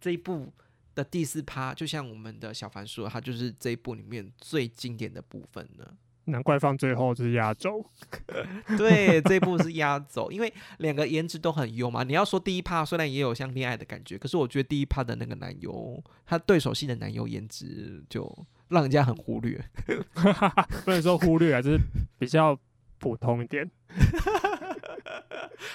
[0.00, 0.52] 这一部
[0.94, 1.74] 的第四趴？
[1.74, 5.96] 就像我们的小凡说，他就是这一部里面最经典的部分呢？
[6.26, 7.84] 难怪放最后就是压轴。
[8.78, 12.02] 对，这一部是压轴，因为两个颜值都很优嘛。
[12.02, 18.30] 你要说第一趴虽然也有像恋爱的感觉，可是我觉得第一趴的那个男优，他对手戏的男优颜值就
[18.68, 19.62] 让人家很忽略。
[20.84, 21.78] 不能说忽略啊，就是
[22.18, 22.58] 比较
[23.04, 23.70] 普通一点。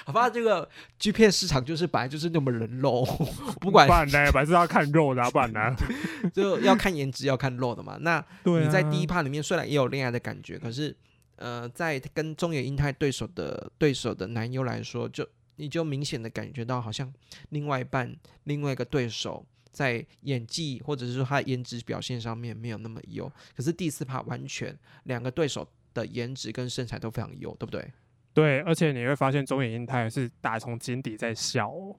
[0.04, 0.68] 好吧，这个
[0.98, 3.06] G 片市场就是本来就是那么人肉，
[3.62, 5.76] 不管不然呢，本来是要看肉的、啊，不然呢？
[6.34, 7.98] 就要看颜值，要看肉的嘛。
[8.02, 10.96] 那你在第一趴里面虽然也有恋爱的感觉，可是
[11.36, 15.28] 呃，在跟中野英太对手的对手的男优来说，就
[15.58, 17.14] 你就明显的感觉到好像
[17.50, 18.16] 另外一半
[18.46, 19.46] 另外一个对手。
[19.72, 25.66] 在演技或者是说他的颜值表现上面没有那么优，可是第四趴完全两个对手
[26.00, 27.92] 的颜值跟身材都非常优，对不对？
[28.34, 31.96] 对，而且你会发现中野英太是打从心底在笑、哦。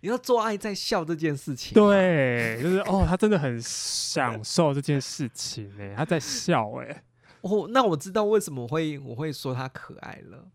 [0.00, 7.02] 你要做爱在笑这件事情，对，就是 哦，他真的很享受这件事情哎，他在笑哎，
[7.42, 10.46] 哦，那我知道为什么会我会说他可爱了，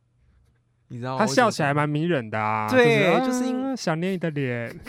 [0.89, 1.25] 你知道吗？
[1.25, 2.67] 他笑起来蛮迷人的啊。
[2.69, 4.79] 对就就是因啊想念你的脸。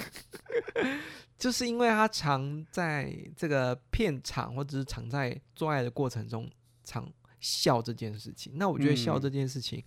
[1.41, 6.49] 就是因为他常在这个片场或者是常在做爱的过程中
[6.84, 7.11] 常
[7.41, 8.53] 笑这件事情。
[8.57, 9.82] 那我觉得笑嗯这件事情，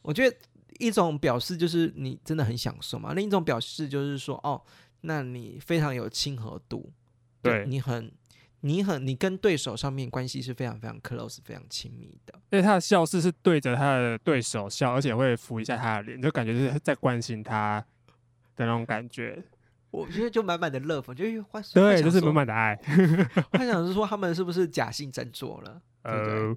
[0.00, 0.36] 我觉得
[0.78, 4.62] 一种表示就是你真的很享受嘛，另一种表示就是说哦，
[5.02, 6.90] 那你非常有亲和度，
[7.42, 8.10] 对你很。
[8.60, 12.34] 你很，你跟对手上面关系是非常非常 close、非常亲密的。
[12.50, 17.84] 因为他的笑是是对着他的对手笑，而且会扶一下他的脸，就感觉是在关心他
[18.56, 19.40] 的那种感觉。
[19.96, 22.76] 我觉得就满满的 love，就是幻对，就是满满满的爱。
[23.52, 25.80] 幻想是说他们是不是假性振作了？
[26.02, 26.56] 对不对呃，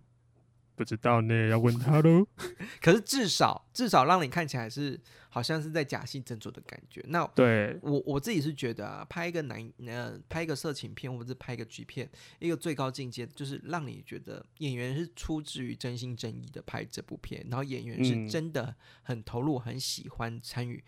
[0.76, 2.28] 不知道呢，要问他喽。
[2.82, 7.04] 可是至少至少让你看起来是好像是在假性振作的感觉。
[7.08, 12.10] 那对，我我自己是觉得啊，拍一个男呃拍一个色情片或者是拍一个剧片，
[12.40, 20.84] 一个最高境界就是让你觉得演员是出自于真心真意的拍这部片，然后演员是嗯真的很投入、很喜欢参与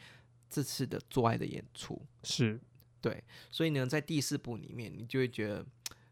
[0.52, 2.00] 这次的做爱的演出。
[2.24, 2.60] 是，
[3.00, 5.66] 对，所以呢，在第四部里面，你就会觉得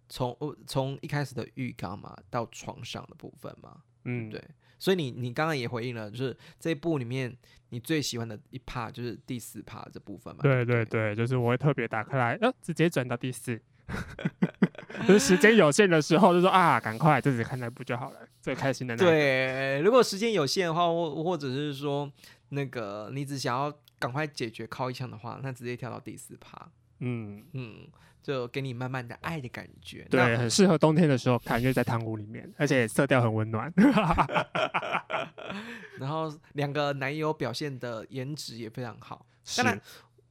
[0.08, 4.42] 从呃从一开始的浴缸嘛，到床上的部分嘛，嗯，对，
[4.80, 7.36] 所以你你刚刚也回应了，就是这一部里面
[7.70, 10.42] 你最喜欢的一 part 就是第四 part 这部分嘛。
[10.42, 13.62] 对对对对，就是我会特别打开来，呃，直接转到第四。
[15.08, 19.04] 就是时间有限的时候，就说啊，赶快就只看那部就好了，最开心的那。
[19.04, 22.12] 对，如果时间有限的话，或或者是说
[22.50, 26.68] 那个你只想要赶快解决靠一枪的话，那直接跳到第四 part，
[27.00, 27.88] 嗯，嗯，
[28.24, 30.08] 就给你慢慢的爱的感觉。
[30.10, 33.72] 对，很适合冬天的时候看，因为在汤屋里面，而且色调很温暖。
[36.00, 39.26] 然后两个男友表现的颜值也非常好。
[39.44, 39.82] 是当然，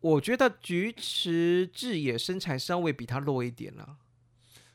[0.00, 3.96] 我觉得菊池智也身材稍微比他弱一点了，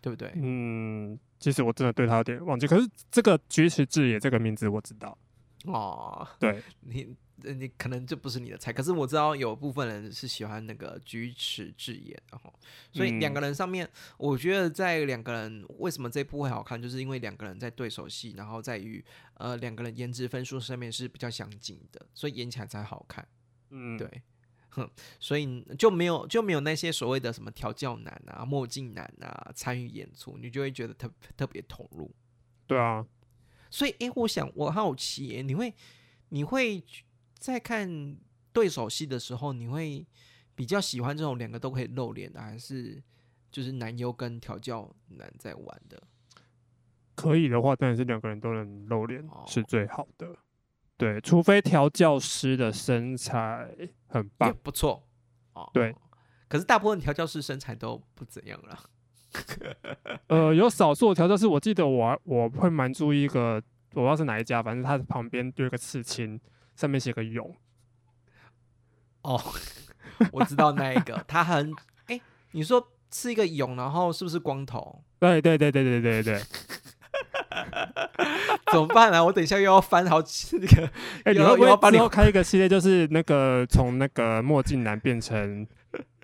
[0.01, 0.31] 对不对？
[0.35, 5.17] 嗯，其实我真的对他有点忘记，可是这个菊池智也这个名字我知道。
[5.65, 8.71] 哦，对， 你呃你可能就不是你的菜。
[8.71, 12.53] 可是我知道有部分人是喜欢那个举止智妍，然后
[12.91, 19.03] 所以两个人上面，我觉得在两个人为什么这部会好看，就是因为两个人在对手戏，然后在于
[19.35, 23.27] 呃两个人颜值分数上面是比较相近的，所以演起来才好看。
[23.71, 24.21] 嗯，对，
[24.69, 32.13] 哼，所以就没有就没有那些所谓的什么调教男啊、墨镜男啊参与演出，你就会觉得特特别投入。
[32.67, 33.05] 对啊，
[33.69, 35.73] 所以，诶，我想我好奇耶，你会
[36.29, 36.83] 你会
[37.43, 38.15] 在看
[38.53, 40.07] 对手戏的时候，你会
[40.55, 43.03] 比较喜欢这种两个都可以露脸的，还是
[43.51, 46.01] 就是男优跟调教男在玩的？
[47.15, 50.33] 可以的话，当然是两个人都能露脸哦是最好的。
[50.95, 53.75] 对，除非调教师的身材
[54.07, 55.05] 很棒，不错
[55.51, 55.69] 哦。
[55.73, 55.93] 对，
[56.47, 58.79] 可是大部分调教师身材都不怎样了。
[60.27, 63.61] 呃，有少数的调教师，我记得我我会蛮注意一个，我
[63.95, 66.39] 不知道是哪一家，反正他旁边有一个刺青，
[66.75, 67.55] 上面写个勇
[69.21, 69.41] 哦。
[70.31, 71.73] 我知道那一个他很
[72.05, 72.21] 哎
[72.51, 75.03] 你说是一个勇然后是不是光头？
[75.19, 76.41] 对对对对对对对。
[78.71, 80.89] 怎么办呢我等一下又要翻好几个
[81.25, 85.65] 哎你要不要帮你开一个系列就是那个从那个墨镜男变成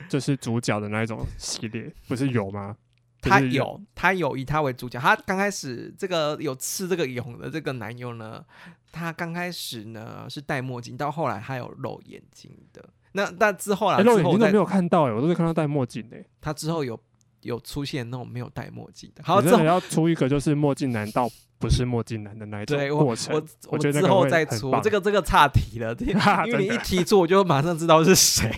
[0.07, 2.75] 就是主角的那一种系列不是有吗？
[3.21, 4.97] 他有他有以他为主角。
[4.99, 8.43] 他刚开始这个有刺这个勇的这个男友呢
[8.91, 12.83] 他刚开始呢是戴墨镜，到后来他有露眼睛的。
[13.13, 16.99] 那但之后啦，哎，露眼睛都没有看到哎、我都是看到戴墨镜哎、他之后有
[17.41, 19.23] 有出现那种没有戴墨镜的。
[19.23, 25.95] 好，你真的要出一个就是墨镜男到不是墨镜男的那一种对我过程，我我觉得之后再出这个这个差题了，
[26.47, 28.49] 因为你一提出我就马上知道是谁，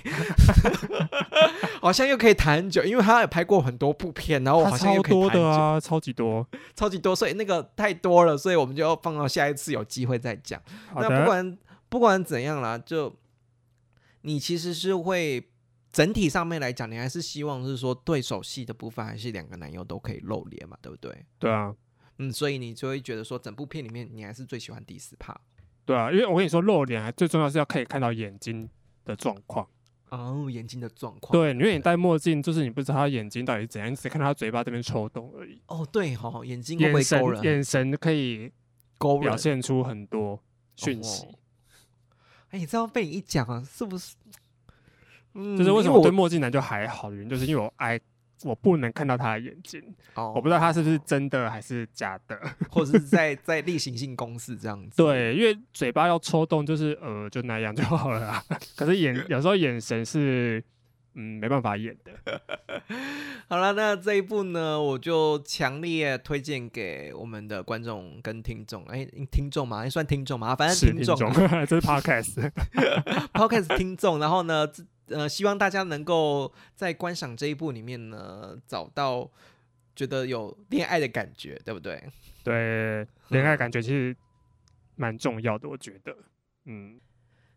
[1.81, 6.47] 好像又可以谈很久，因为他有拍过很多部片，然后我好像又可以超多谈很久，的啊，超级多。
[6.75, 10.61] 超级多，所以那个太多了，所以我们就要放到下一次有机会再讲。
[10.95, 11.57] 那不，管
[11.89, 13.15] 不管怎样啦，就
[14.21, 15.43] 你其实是会
[15.91, 21.25] 整体上面来讲，你还是希望是说对手戏的部分，还是两个男优都可以露脸嘛，对不对？
[21.37, 21.75] 对啊，
[22.17, 25.39] 嗯，所以你就会觉得说，整部片里面你还是最喜欢第四趴
[25.85, 28.69] 对啊，因为我跟你说，露脸还最重要是要可以看到眼睛
[29.03, 29.67] 的状况。
[30.09, 31.31] 哦，眼睛的状况。
[31.31, 35.61] 对，因为你戴墨镜，就是你不知道他眼睛到底是怎样，你只看到他嘴巴这边抽动而已。
[35.67, 37.43] 哦，对哈、眼睛眼神会勾人？
[37.43, 38.51] 眼神可以
[38.97, 39.35] 勾表。
[39.37, 40.41] 现出很多
[40.75, 41.35] 讯息，哦
[42.49, 44.15] 哎，你知道被你一讲啊，是不是？
[45.33, 47.99] 嗯，就是为什么我对墨镜男就还好的原因，就是因为我爱
[48.43, 49.79] 我不能看到他的眼睛，
[50.15, 52.39] 哦，我不知道他是不是真的还是假的。
[52.69, 54.97] 或者是在在例行性公事这样子。
[55.03, 58.43] 对，因为嘴巴要抽动，就是呃就那样就好了啊。
[58.75, 60.63] 可是眼有时候眼神是
[61.13, 62.41] 嗯没办法演的。
[63.47, 68.83] 好了，那这一部呢，我就强烈推荐给我们的观众跟听众。
[68.85, 71.15] 哎、听众嘛，也算听众嘛，反正是听众
[71.65, 72.51] 这是 podcast。
[73.33, 74.19] podcast 听众。
[74.19, 74.81] 然后呢，这
[75.11, 79.29] 呃，希望大家能够在观赏这一部里面呢，找到
[79.95, 82.03] 觉得有恋爱的感觉，对不对？
[82.43, 84.15] 对，恋爱感觉其实
[84.95, 86.15] 蛮重要的，我觉得。
[86.65, 86.99] 嗯，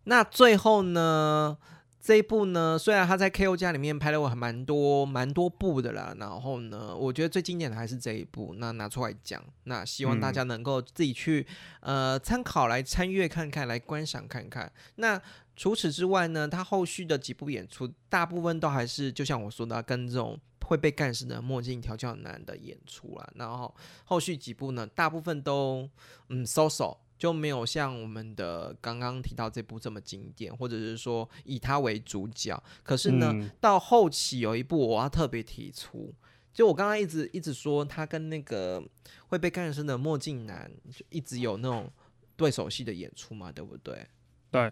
[0.05, 1.57] 那最后呢，
[2.05, 11.47] 这一部呢，虽然他在 KO 家里面拍了我还蛮多蛮多部的啦，然后呢，我觉得最经典的还是这一部，那拿出来讲，那希望大家能够自己去、
[11.81, 14.71] 呃参考来参阅看看，来观赏看看。
[14.97, 15.19] 那
[15.57, 23.27] 除此之外呢，他后续的几部演出，大部分都还是就像我说的，跟这种会被干死的墨镜调教男的演出啦。
[23.37, 23.75] 然后
[24.05, 25.89] 后续几部呢，大部分都
[26.29, 26.99] 嗯收手。
[27.25, 32.63] 就没有像我们的刚刚提到这部这么经典，或者是说以他为主角。
[32.83, 36.15] 可是呢，嗯到后期有一部我要特别提出，
[36.53, 38.87] 就我刚刚一直一直说他跟那个
[39.29, 41.91] 会被干生的墨镜男就一直有那种
[42.37, 44.07] 对手戏的演出嘛，对不对？
[44.51, 44.71] 对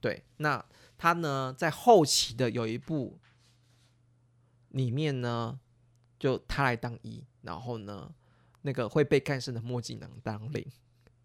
[0.00, 0.64] 对，那
[0.96, 3.18] 他呢在后期的有一部
[4.68, 5.58] 里面呢，
[6.16, 8.14] 就他来当一，然后呢
[8.62, 10.64] 那个会被干生的墨镜男当零，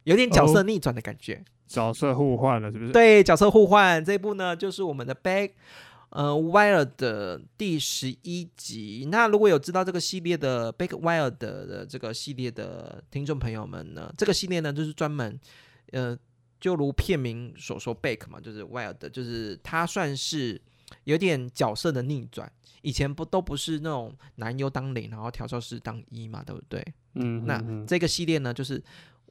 [0.04, 1.44] 有点角色哦逆转的感觉。
[1.66, 2.92] 角色互换了，是不是？
[2.92, 5.52] 对，角色互换这一部呢，就是我们的 Back
[6.10, 9.08] 呃 Wild 的第十一集。
[9.10, 15.40] 那如果有知道这个系列的 Back Wild 的这个系列的听众朋友们呢，这个系列呢就是专门
[15.92, 16.16] 呃，
[16.60, 20.62] 就如片名所说，Back 嘛，就是 Wild，就是它算是
[21.06, 22.52] 有点角色的逆转。
[22.84, 26.86] 以前不都不是那种男优当零，然后调教师当一嘛，对不对？
[27.16, 28.84] 嗯，那这个系列呢，就是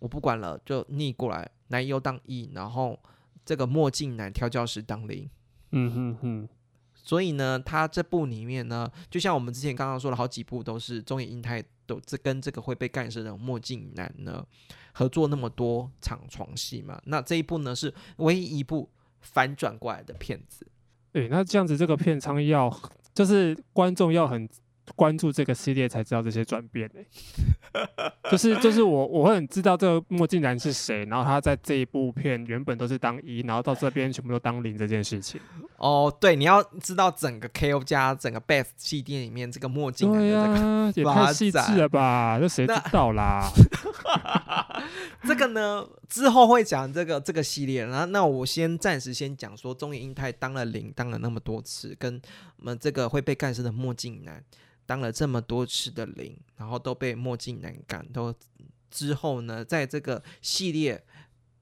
[0.02, 2.98] 我不管了，就逆过来，男优当一，然后
[3.44, 5.30] 这个墨镜男调教师当零。
[5.70, 6.48] 嗯哼哼，
[6.92, 14.44] 所以呢，他这部里面呢，就像我们之前刚刚说了好几部，都是中野英太都这跟这个会被干涉的墨镜男呢
[14.92, 17.00] 合作那么多场床戏嘛。
[17.04, 18.90] 那这一部呢是唯一一部
[19.20, 20.66] 反转过来的片子。
[21.12, 22.68] 对，那这样子这个片仓要
[23.14, 24.48] 就是观众要很
[24.96, 27.06] 关注这个系列才知道这些转变欸
[28.30, 35.40] 就是就是我我会很知道这个墨镜男是谁，然后他在这一部片原本都是当一，然后到这边全部都当零这件事情。
[35.78, 42.38] 哦，对，你要知道整个 KO 加整个 Beth 系列里面这个墨镜男对的这个、呀、也发太细致了吧？
[42.38, 43.50] 这谁知道啦？
[45.26, 47.84] 这个呢，之后会讲这个这个系列。
[47.86, 52.20] 然后，那我先暂时先讲说，中野英太当了零，当了那么多次，跟
[52.58, 54.42] 我们这个会被干事的墨镜男
[54.92, 58.06] 当了这么多次的零，然后都被墨镜男干。
[58.12, 58.34] 都
[58.90, 61.02] 之后呢，在这个系列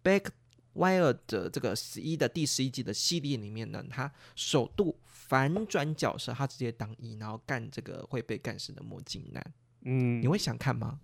[0.03, 0.31] Back
[0.75, 9.55] Wire 的这个十一的第十一集的系列里面呢，他首度反转角色，他直接当一，然后干这个会被干死的墨镜男。
[9.83, 10.99] 嗯你，会想看吗？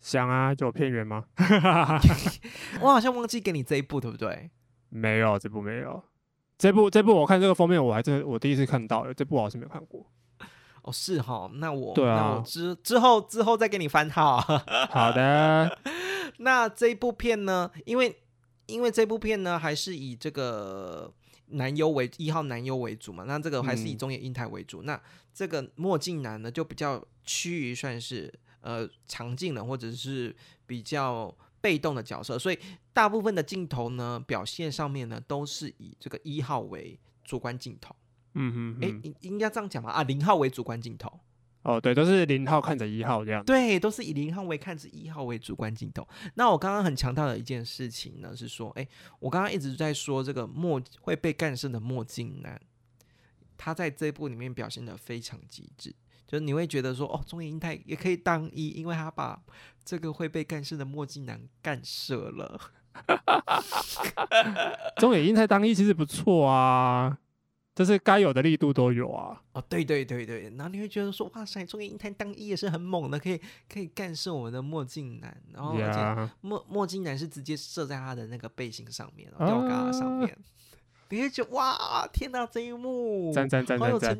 [0.00, 1.26] 想啊，就有片源吗？
[2.80, 4.50] 我好像忘记给你这一部，对不对？
[4.88, 6.02] 没有，这部没有。
[6.56, 10.10] 这部这部我看这个封面，我还真我第一次看到，这部我好像没有看过。
[10.88, 14.40] 哦，是哈，那我对啊那我之之后之后再给你翻号。
[14.90, 15.78] 好的，
[16.38, 18.18] 那这一部片呢，因为
[18.66, 21.12] 因为这部片呢还是以这个
[21.48, 24.82] 男优为一号男优为主嘛，那这个还是以嗯中野英太为主。
[24.82, 24.98] 那
[25.34, 28.32] 这个墨镜男呢，就比较趋于算是
[28.62, 30.34] 呃常进人或者是
[30.66, 32.58] 比较被动的角色，所以
[32.94, 37.94] 大部分的镜头呢表现上面呢都是以这个一号为主观镜头。
[38.38, 39.90] 诶，嗯哼哼，应应该这样讲吧？
[39.90, 41.20] 啊，零号为主观镜头。
[41.62, 43.44] 哦，对，都是零号看着一号这样。
[43.44, 46.06] 对，都是以零号为看着一号为主观镜头。
[46.34, 52.58] 那我刚刚很强调的一件事情呢，是说，哎，我刚刚一直在说这个墨会被干涉的墨镜男，
[53.58, 55.94] 他在这部里面表现的非常极致，
[56.26, 59.38] 就是你会觉得说，哦，中野英太也可以当一，因为他把
[59.84, 62.58] 这个会被干涉的墨镜男干涉了。
[64.96, 67.18] 中野英太当一其实不错啊，
[67.78, 69.40] 就是该有的力度都有啊。
[69.52, 73.40] 哦，对对对对，然后你会觉得说，哇塞，中野英台当一也是很猛的，可以
[73.72, 80.36] 可以干涉我们的墨镜男，然后而且呀，墨墨镜男是直接射在他的那个背心上面，吊嘎上啊面，
[81.10, 84.18] 你会觉得哇，天哪，这一幕赞赞赞赞赞！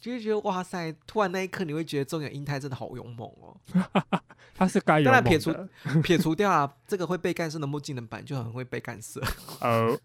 [0.00, 3.56] 就，就会觉得哇塞，突然那一刻你会觉得中原英太真的好勇猛哦。
[4.54, 5.54] 他是该当然撇除。
[6.02, 9.20] 撇除掉啊，这个会被干涉的墨镜人版就很会被干涉，
[9.60, 9.98] 哦，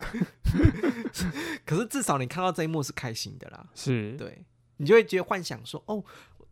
[1.65, 4.43] 可是至少你看到这一幕是开心的啦，是，对
[4.77, 6.03] 你就会觉得幻想说哦。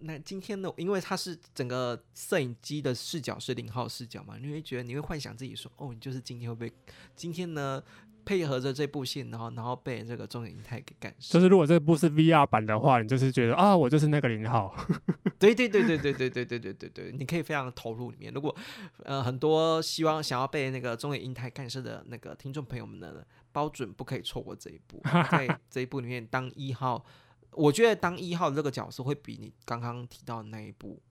[0.04, 0.74] 那今天呢？
[0.78, 6.74] 因为它是整个摄影机的视角是零号视角嘛，你会觉得你会幻想自己说，哦，你就是今天会被
[7.16, 7.80] 今天呢
[8.26, 11.34] 配合着这部戏，然后然后被这个中原英太给干死。
[11.34, 14.76] 就是如果这部是 VR 版的话，你就是觉得啊，我就是那个零号。
[15.40, 18.32] 对对对对对对对对对对对，你可以非常投入里面。
[18.34, 18.56] 如果
[19.04, 25.02] 呃很多希望想要被那个中野英台干涉的那个听众朋友们呢，包准不可以错过这一部，
[25.32, 27.04] 在这一部里面当一号，
[27.54, 31.02] 我觉得当一号的这个角色会比你刚刚提到的那一部，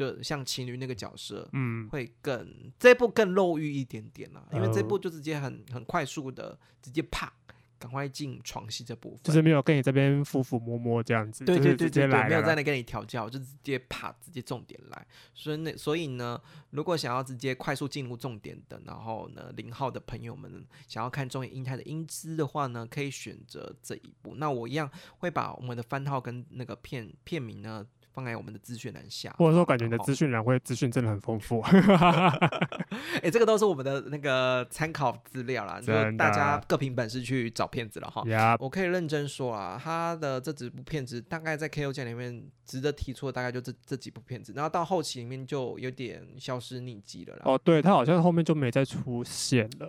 [0.00, 1.46] 就像情侣那个角色。
[1.52, 7.30] 嗯，会更这部更肉欲一点点啦，因为这哦部就直接很很快速的直接啪，
[7.78, 12.28] 赶快进床戏这部分，就是没有跟你这边抚抚摸摸这样子，对对对对对。
[12.28, 15.06] 没有在那跟你调教，就直接啪直接重点来。
[15.34, 16.40] 所以那所以呢，
[16.70, 24.34] 如果想要直接快速进入重点的，然后呢零号的朋友们想要看中野英泰的英姿的话呢，可以选择这一部。
[24.36, 29.34] 那我一样会把我们的番号跟那个片片名呢放在我们的资讯栏下。
[29.38, 31.60] 或者说，感觉你的资讯栏会资讯真的很丰富。
[33.22, 38.22] 哎、这个都是我们的那个参考资料啦，就大家各凭本事去找片子了哈。
[38.28, 47.42] 呀，我可以认真说啊，他的这几部片子大概在 KO 奖里面值得提出的大概就这这几部片子，然后到后期里面就有点消失匿迹了啦。
[47.44, 49.88] 哦，对他好像后面就没再出现了。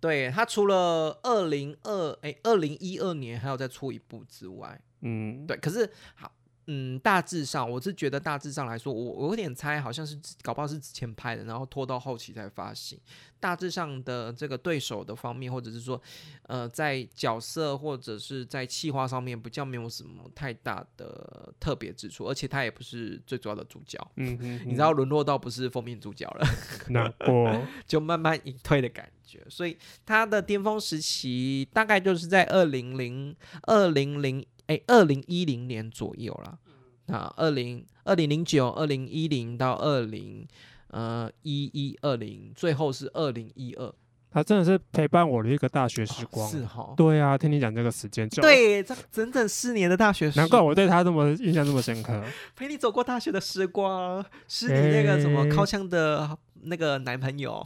[0.00, 6.30] 对他除了二零二哎二零一二年还有再出一部之外，嗯，对，可是好。
[6.66, 12.98] 嗯，大致上我是觉得大致上来说，我我有点猜，好像是搞不好是之前拍的，然后拖到后期才发行。
[13.38, 16.00] 大致上的这个对手的方面，或者是说，
[16.44, 26.46] 呃，在角色或者是在气划上面，比较没有什么太大的特别之处，而且他也不是最主要的主角，嗯哼， 你知道沦落到不是封面主角了。
[26.88, 27.60] 难过。
[27.86, 29.44] 就慢慢隐退的感觉。
[29.50, 33.34] 所以他的巅峰时期大概就是在二零零
[33.64, 36.58] 二零零哎二零一零年左右啦。
[37.06, 40.46] 那二零二零零九、二零一零到二零
[40.88, 43.92] 呃一一二零，最后是二零一二。
[44.30, 46.48] 他真的是陪伴我的一个大学时光。
[46.50, 52.20] 是哈，对啊，听你讲这个时间久，，对，这整整四年的大学时光，难怪我对他这么印象这么深刻。
[52.56, 57.64] 陪你走过大学的时光，是你那个什么哎靠枪的那个男朋友。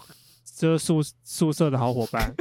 [0.59, 2.35] 就是宿宿舍的好伙伴。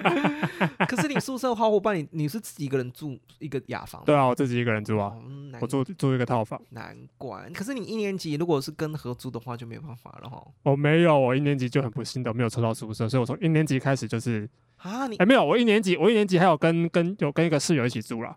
[0.86, 4.04] 可是你宿舍好伙伴，你你是自己一个人住一个雅房吗？
[4.04, 6.60] 对啊，我自己一个人住啊，哦，我住住一个套房。
[6.70, 7.48] 难怪。
[7.54, 10.46] 可是你一年级如果是跟合租的话，就没有办法了哈。
[10.62, 18.36] 我没有，我一年级就很不幸的没有抽到宿舍，所以我从一年级开始就是，啊，你哎、没有，我一年级我一年级还有跟跟有跟一个室友一起住啦。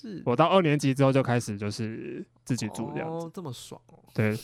[0.00, 3.26] 是我到二年级之后就开始就是自己住这样子。
[3.26, 4.34] 哦，这么爽哦，对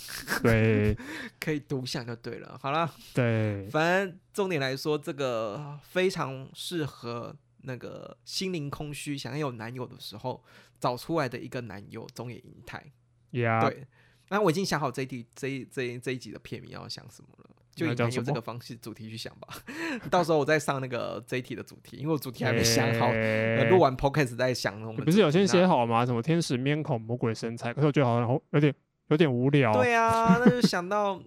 [0.43, 0.97] 对
[1.41, 2.59] 可以独享就对了。
[2.61, 10.45] 好了，对，反正重点来说，这个非常适合那个心灵空虚、想要有男友的时候
[10.79, 12.85] 找出来的一个男友中野银太。
[13.31, 13.87] 呀，对，
[14.29, 19.47] 那我已经想好这一题这一这一这一集的片名要想什么了，就以这个方式主题去想吧。
[20.11, 23.13] 到时候我再上那个这一题的主题，因为我主题还没想好。
[23.71, 26.05] 录完 podcast 再想我们不是有先写好吗？
[26.07, 27.75] 什么天使面孔、魔鬼身材？
[27.75, 28.75] 可是我觉得好像有点
[29.09, 29.73] 有点无聊。
[29.75, 31.23] 对啊， 那就想到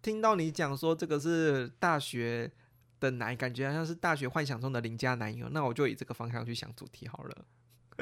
[0.00, 2.50] 听到你讲说这个是大学
[2.98, 7.44] 的男，感觉好像是大学幻想中的邻家男友，那我就以这个方向去想主题好了。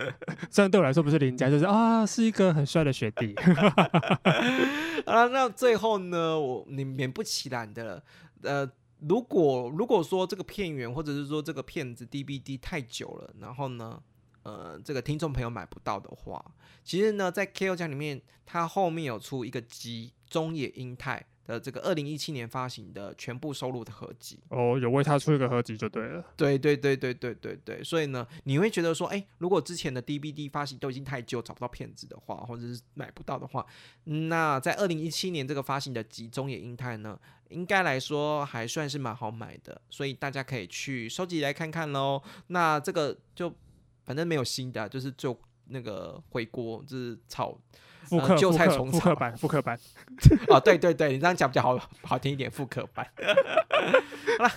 [0.50, 3.34] 虽然对我来说不是邻家，就是啊，是一个很帅的学弟。
[5.06, 8.02] 好了，那最后呢，我你免不其然的，
[8.42, 8.70] 呃。
[9.08, 13.98] 如果如果说这个片源或者是说这个片子 DVD 太久了，然后呢，
[14.42, 16.44] 呃，这个听众朋友买不到的话，
[16.84, 24.38] 其实呢，在 KO 奖里面，它后面有出一个集中野英太的这个二零一七年发行的全部收录的合集。
[24.48, 26.24] 哦，有为他出一个合集就对了。
[26.36, 33.66] 对对对对对对对，所以呢，你会觉得说，哎，如果之前的 DVD 发行都已经太久，找不到片子的话，或者是买不到的话，
[34.04, 42.22] 那在二零一七年这个发行的集中野英泰呢，应该来说还算是蛮好买的，所以大家可以去收集来看看喽。
[42.46, 43.52] 那这个就
[44.04, 45.36] 反正没有新的啊，就是就
[45.70, 47.56] 那个回锅，就是炒
[48.02, 49.78] 复刻、菜虫草复刻版、复刻版。
[50.48, 53.06] 哦，对对对，你这样讲比较好好听一点，复刻版。
[54.38, 54.50] 好了，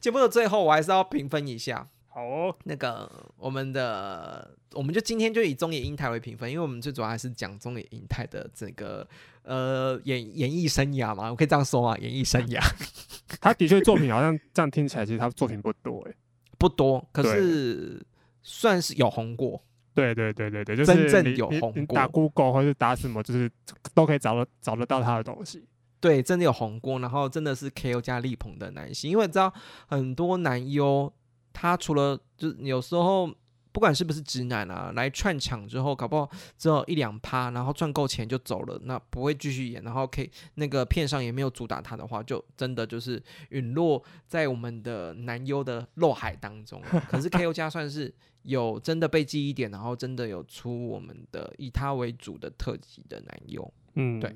[0.00, 1.88] 节目的最后我还是要评分一下。
[2.08, 9.06] 好哦，那个我们的，我们就今天就以中野英太为评分，因为我们最主要还是讲中野英太的这个
[9.42, 12.60] 呃演演艺生涯嘛，我可以这样说嘛，演艺生涯
[13.40, 16.14] 他的确作品好像这样听起来，其实他作品不多哎。
[16.58, 18.02] 不多，可是
[18.42, 19.62] 算是有红过。
[19.96, 23.50] 对对对对对，就是真正你你有红过打 Google 或者打什么，就是
[23.94, 25.66] 都可以找得找得到他的东西。
[25.98, 29.52] 对，真的有红过，然后真的是 KO 加力捧的男星，因为知道
[29.88, 31.10] 很多男优，
[31.54, 33.34] 他除了就是有时候
[33.76, 46.80] 不管是不是直男啊，来串场之后，搞不好只有一两趴，然后赚够钱就走了，那不会继续演，然后可以那个片上也没有主打他的话，就真的就是陨落在我们的男优的落海当中。
[47.06, 48.10] 可是 KO 加算是
[48.44, 53.74] 有真的被记忆点，然后真的有出我们的以他为主的特辑的男优。
[53.92, 54.34] 嗯，对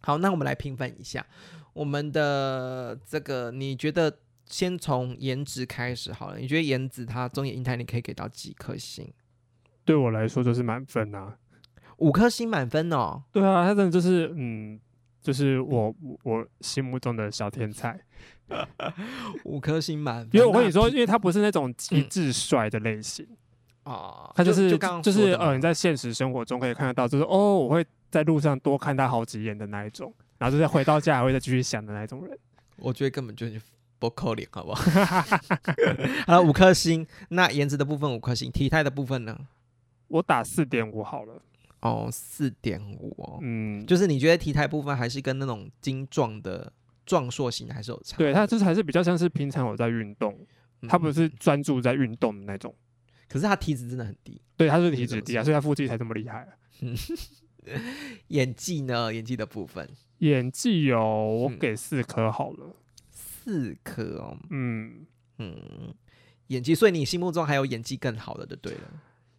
[0.00, 1.24] 好，那我们来评分一下
[1.74, 4.12] 我们的这个，你觉得
[4.48, 6.38] 先从颜值开始好了？
[6.38, 9.12] 你觉得颜值它中野英太你可以给到几颗星？
[9.84, 11.36] 对我来说就是满分啊。
[11.98, 13.22] 五颗星满分哦。
[13.32, 14.78] 对啊，他真的就是嗯，
[15.20, 17.98] 就是我我我心目中的小天才。
[19.44, 20.30] 五颗星满分。
[20.32, 23.26] 因为我跟你说，因为他不是那种极致帅的类型，
[23.82, 24.70] 啊，他就是
[25.02, 32.38] 就是说的嘛呃，你在现实生活中可以看得到，就是哦，我会在路上多看他好几眼的那一种，然后就是回到家还会再继续想的那一种人。
[32.76, 33.60] 我觉得根本就是
[33.98, 34.82] 不扣脸，好不好？
[36.26, 37.06] 好了，五颗星。
[37.30, 39.38] 那颜值的部分五颗星，体态的部分呢？
[40.08, 41.42] 我打四点五好了，
[41.80, 43.38] 哦，四点五哦。
[43.42, 46.72] 嗯，就是你觉得体态部分还是跟那种精壮的
[47.04, 48.16] 壮硕型还是有差？
[48.16, 50.38] 对他就是还是比较像是平常有在运动，
[50.82, 52.74] 嗯他不是专注在运动的那种。
[53.28, 54.40] 可是他体脂真的很低。
[54.56, 56.48] 对，他是体脂低啊，所以他腹肌才这么厉害啊、
[58.28, 59.12] 演技呢？
[59.12, 59.86] 演技的部分
[60.18, 62.74] 演技有我嗯给四颗好了，
[63.48, 65.06] 四颗哦，嗯，
[65.38, 65.94] 嗯，
[66.48, 68.80] 演技，所以你心目中还有演技更好的就对了。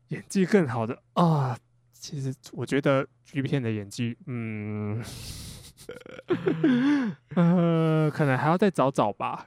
[0.07, 1.55] 演技更好的啊，
[1.93, 4.99] 其实我觉得 G 片的演技，嗯，
[7.35, 9.45] 呃，可能还要再找找吧，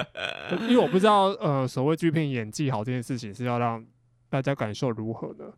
[0.62, 3.86] 因为我不知道，呃，所谓 G 片演技好这件事情是要让
[4.30, 5.52] 大家感受如何呢？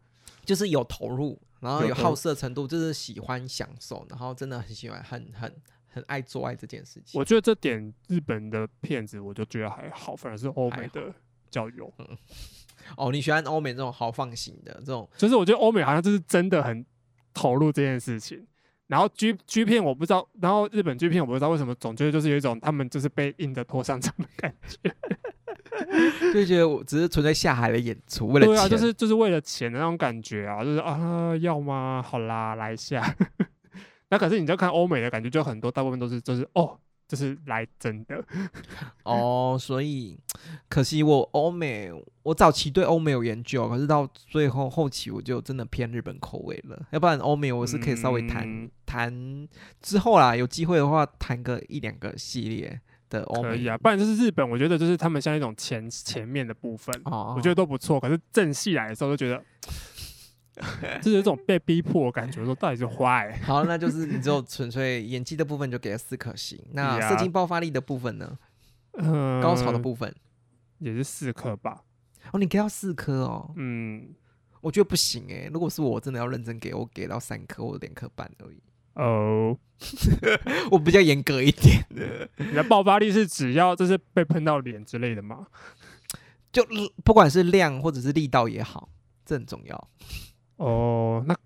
[0.44, 5.54] 就是有投入，然后有好色程度，就是喜欢享受，然后真的很喜欢，很很
[5.92, 7.18] 很爱做爱这件事情。
[7.18, 11.12] 我觉得这点日本的片子我就觉得还好，反而是欧美的
[11.50, 11.92] 较有。
[12.96, 16.84] 哦，你喜欢欧美这种豪放型的这种，就是我觉得欧美好像就是真的很
[17.32, 18.44] 投入这件事情。
[18.88, 24.94] 然后 G G 片我不知道，然后日本 G 片我不知道为什么总觉得就是有一种他们就是被硬的拖上场的感觉。
[26.34, 28.70] 就觉得我只是存在下海的演出，为了对啊，钱。
[28.70, 32.04] 就是就是为了钱的那种感觉啊，就是啊要吗？
[32.04, 33.02] 好啦，来一下。
[34.12, 38.22] 那可是你就看欧美的感觉，就很多大部分都是就是哦，就是来真的。
[39.04, 40.18] 哦，所以
[40.68, 41.90] 可惜我欧美，
[42.22, 46.78] 我早期对欧美有研究，可是到最后后期我就真的偏日本口味了。
[46.90, 49.48] 要不然欧美我是可以稍微谈嗯谈
[49.80, 57.98] 之后啦，有机会的话谈个一两个系列的欧美可以啊，不然就是日本，我觉得就是他们像一种前前面的部分，哦，我觉得都不错。
[57.98, 59.42] 可是正戏来的时候，就觉得
[61.00, 63.38] 就是有一种被逼迫的感觉，说到底是坏。
[63.44, 66.62] 好，那就是你只有纯粹演技的部分就给了四颗星。
[66.72, 68.38] 那射精爆发力的部分呢？
[68.98, 70.14] 嗯，高潮的部分
[70.78, 71.82] 也是四颗吧。
[72.32, 74.14] 哦，你给到四颗哦，嗯，
[74.60, 75.48] 我觉得不行诶。
[75.52, 78.62] 如果是我真的要认真给，我给到三颗或两颗半而已。
[78.94, 79.56] 哦，
[80.70, 81.82] 我比较严格一点，
[82.36, 85.46] 你的爆发力是只要就是被喷到脸之类的吗？
[86.52, 86.62] 就
[87.02, 88.90] 不管是量或者是力道也好，
[89.24, 89.88] 这很重要。
[90.62, 91.36] 哦，那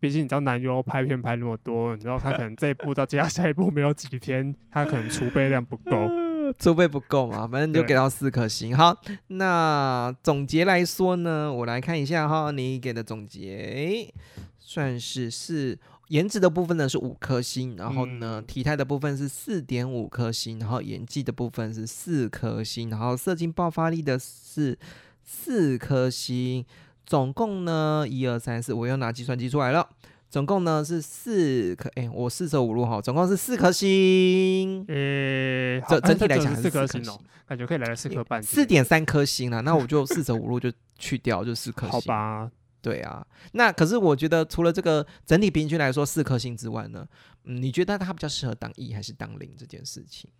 [0.00, 6.10] 毕竟你知道男优拍片拍那么多，你知道他可能这一部到接下下一部没有几天，他可能储备量不够。
[6.58, 8.76] 储备不够嘛，反正就给到四颗星。
[8.76, 8.94] 好，
[9.28, 14.12] 那总结来说呢，我来看一下哈，你给的总结，
[14.58, 15.78] 算是是
[16.08, 24.76] 颜值的部分呢是五颗星，然后呢、嗯体态的部分是四点五颗星，然后演技的部分是四颗星，然后射精爆发力的是
[25.22, 26.66] 四颗星，
[27.04, 29.88] 总共呢一二三四，我又拿计算机出来了。
[30.30, 34.82] 总共呢是四颗，哎、我四舍五入哈，总共是四颗星。
[34.88, 38.42] 诶、好整整体来讲是四颗星哦、感觉可以来个四颗半。
[38.42, 41.90] 四点三颗星了，那我就四舍五入就去掉，就四颗星。
[41.90, 42.50] 好，吧，
[42.80, 43.26] 对啊。
[43.52, 47.06] 那可是我觉得除了这个整体平均来说四颗星之外呢，
[47.44, 50.30] 嗯，你觉得它比较适合当一还是当零这件事情？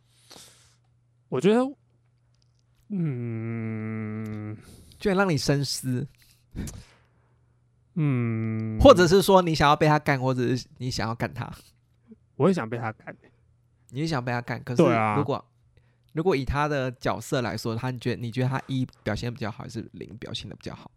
[1.28, 1.70] 我觉得，
[2.88, 4.56] 嗯
[4.98, 6.06] 居然让你深思，
[7.94, 11.52] 嗯，或者是说你想要被他干，或者是你想要干他，
[12.36, 13.14] 我也想被他干。
[13.90, 14.62] 你也想被他干。
[14.64, 14.82] 可是
[15.16, 15.44] 如果、
[16.14, 20.90] 如果以他的角色来说，他你觉得你觉得他一表现得比较好，还是零表现的比较好？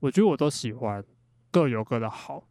[0.00, 1.04] 我觉得我都喜欢，
[1.50, 2.44] 各有各的好。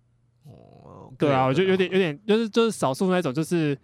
[0.43, 1.89] 哦，对啊，我觉得有点。
[1.89, 3.77] 点有点就是就是少数那种就是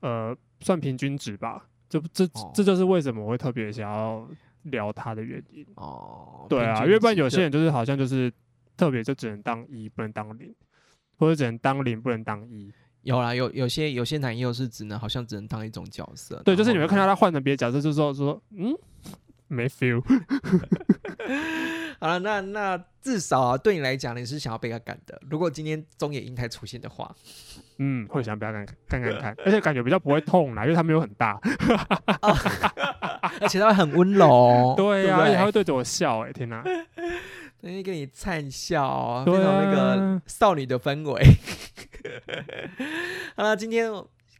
[0.00, 1.68] 呃算平均值吧。
[1.88, 4.28] 这这哦这就是为什么我会特别想要
[4.68, 5.66] 聊他的原因。
[5.76, 8.32] 哦，对啊，因为不然有些人就是好像就是
[8.76, 10.54] 特别就只能当一不能当零，
[11.18, 12.72] 或者只能当零不能当一。
[13.02, 18.76] 有啦，有有些有些男优是只能好像只能当一种角色，对，就是你会看到他换成别的角色，就是说说嗯
[19.46, 20.02] 没 feel。
[22.00, 25.20] 好了，那那至少啊，对你来讲，你是想要被他干的。
[25.28, 27.14] 如果今天中野英太出现的话，
[27.78, 31.40] 嗯，会想不要看看看看，而且感觉比较不会痛啦，因为他没有很大。
[33.40, 36.62] 而且他会很温柔， 对呀、不而且他会对着我笑、哎，天哪！
[37.60, 41.22] 对，跟你灿笑，对非常那个啊少女的氛围。
[43.36, 43.90] 好了，今天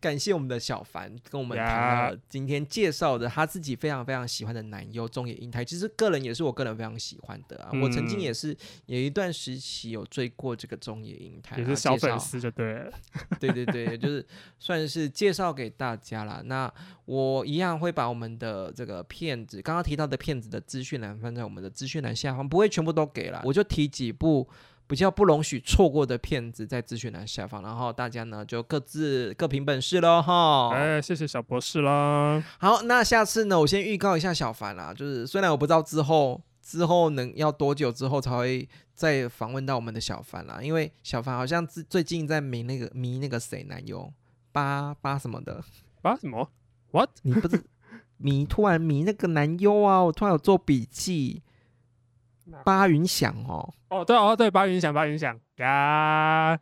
[0.01, 7.70] 感谢我们的小凡跟我们谈了今天介绍的他自己非常非常喜欢的男优中野英台，其实个人也是我个人非常喜欢的啊。
[7.82, 12.92] 我曾经嗯也是有一段时期有追过这个中野英台啊，也是小粉丝就对了。
[13.40, 14.24] 对对对，就是
[14.59, 16.40] 算是介绍给大家啦。
[16.44, 16.72] 那
[17.05, 24.49] 我一样会把我们的这个片子，刚刚提到的片子的资讯栏放在我们的资讯栏下方，不会全部都给了，我就提几部
[24.89, 30.70] 比较不容许错过的片子在资讯栏下方，然后大家呢就各自各凭本事喽哈。
[30.74, 32.43] 哎，谢谢小博士啦。
[32.59, 44.11] 好，那下次呢，我先预告一下小凡啦，就是虽然我不知道之后之后能要多久之后才会再访问到我们的小凡啦，因为小凡好像最最近在迷那个迷那个谁男优
[44.51, 45.62] 八八什么的，
[46.01, 46.51] 八什么？
[47.22, 47.62] 你不是
[48.16, 51.43] 迷突然迷那个男优啊，我突然有做笔记，
[52.64, 56.59] 八云响哦，哦，对哦，对，八云响，八云响呀，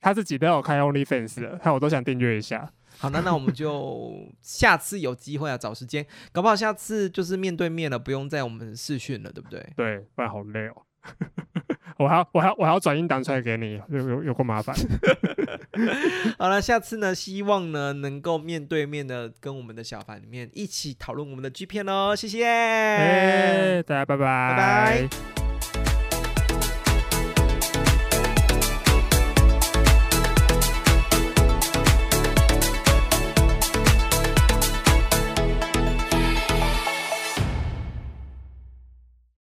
[0.00, 2.70] 他自己都有开 OnlyFans 了，看我都想订阅一下。
[2.98, 4.12] 好，那那我们就
[4.42, 9.64] 下次有机会啊，找时间，搞不好下次就是面对面了，不用在我们视讯了，对不对？
[9.76, 10.82] 对，不然好累哦。
[11.96, 14.74] 我还要我还要我还要转音档出来给你，有有有够麻烦。
[16.38, 25.39] 好了，下次呢，希望呢能够面对面的跟我们的小凡里面一起讨论我们的 G 片哦，谢谢，哎，大家拜拜，拜拜。